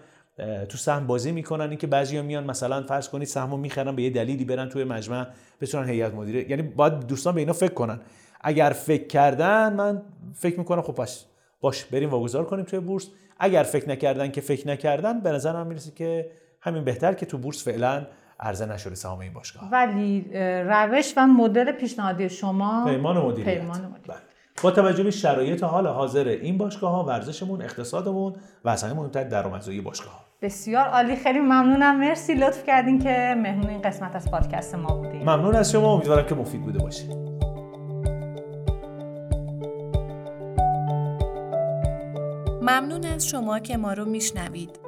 تو 0.70 0.78
سهم 0.78 1.08
بازی 1.08 1.32
می‌کنن. 1.32 1.70
اینکه 1.70 1.88
بعضیا 1.88 2.24
میان 2.24 2.44
مثلا 2.44 2.84
فرض 2.84 3.10
کنید 3.10 3.28
سهمو 3.28 3.58
می‌خرن 3.58 3.96
به 3.96 4.04
یه 4.04 4.10
دلیلی 4.10 4.46
برن 4.46 4.70
توی 4.70 4.84
مجمع 4.84 5.28
بتونن 5.62 5.90
هیئت 5.90 6.14
مدیره. 6.14 6.50
یعنی 6.50 6.62
باید 6.62 7.08
دوستان 7.08 7.34
به 7.34 7.40
اینا 7.40 7.54
فکر 7.54 7.74
کنن. 7.74 8.02
اگر 8.42 8.70
فکر 8.70 9.08
کردن 9.08 9.74
من 9.74 10.02
فکر 10.34 10.58
می‌کنم 10.60 10.82
خب 10.82 10.94
پس 10.94 11.26
باش 11.62 11.86
بریم 11.86 12.10
واگذار 12.10 12.46
کنیم 12.46 12.66
توی 12.66 12.80
بورس. 12.80 13.08
اگر 13.40 13.64
فکر 13.64 13.90
نکردن 13.90 14.32
که 14.32 14.42
فکر 14.42 14.68
نکردن 14.68 15.20
به 15.20 15.32
نظر 15.32 15.54
من 15.54 15.68
می‌رسه 15.68 15.92
که 15.92 16.32
همین 16.62 16.84
بهتر 16.84 17.14
که 17.14 17.26
تو 17.26 17.38
بورس 17.38 17.64
فعلا 17.64 18.08
عرضه 18.40 18.66
نشده 18.66 18.96
سهام 18.96 19.20
این 19.20 19.34
باشگاه. 19.34 19.70
ولی 19.72 20.26
روش 20.64 21.14
و 21.18 21.28
مدل 21.28 21.72
پیشنهادی 21.72 22.30
شما 22.30 22.86
پیمان 22.86 23.18
مدیریت. 23.18 23.60
پیمان 23.60 23.78
مدیریت. 23.78 24.08
بله. 24.08 24.18
با 24.64 24.72
توجه 24.72 25.04
به 25.04 25.12
شرایط 25.12 25.64
حال 25.64 25.88
حاضر 25.88 26.28
این 26.28 26.58
باشگاه 26.58 26.92
ها 26.92 27.04
ورزشمون 27.04 27.62
اقتصادمون 27.62 28.34
و 28.66 28.70
اصلا 28.70 28.94
مهمتر 28.94 29.24
درآمدزایی 29.24 29.82
باشگاه 29.82 30.14
ها 30.14 30.20
بسیار 30.42 30.88
عالی. 30.88 31.16
خیلی 31.16 31.40
ممنونم. 31.40 32.00
مرسی. 32.00 32.34
لطف 32.34 32.64
کردین 32.66 33.00
که 33.00 33.36
مهمون 33.38 33.70
این 33.70 33.82
قسمت 33.82 34.16
از 34.16 34.32
پادکست 34.32 34.76
ما 34.76 34.96
بودین. 34.98 35.22
ممنون 35.22 35.56
از 35.56 35.72
شما. 35.72 35.94
امیدوارم 35.94 36.26
که 36.26 36.36
مفید 36.36 36.62
بوده 36.62 36.80
باشه. 36.80 37.04
ممنون 42.62 43.06
از 43.06 43.28
شما 43.28 43.60
که 43.60 43.78
ما 43.78 43.94
رو 43.94 44.06
میشنوید. 44.06 44.87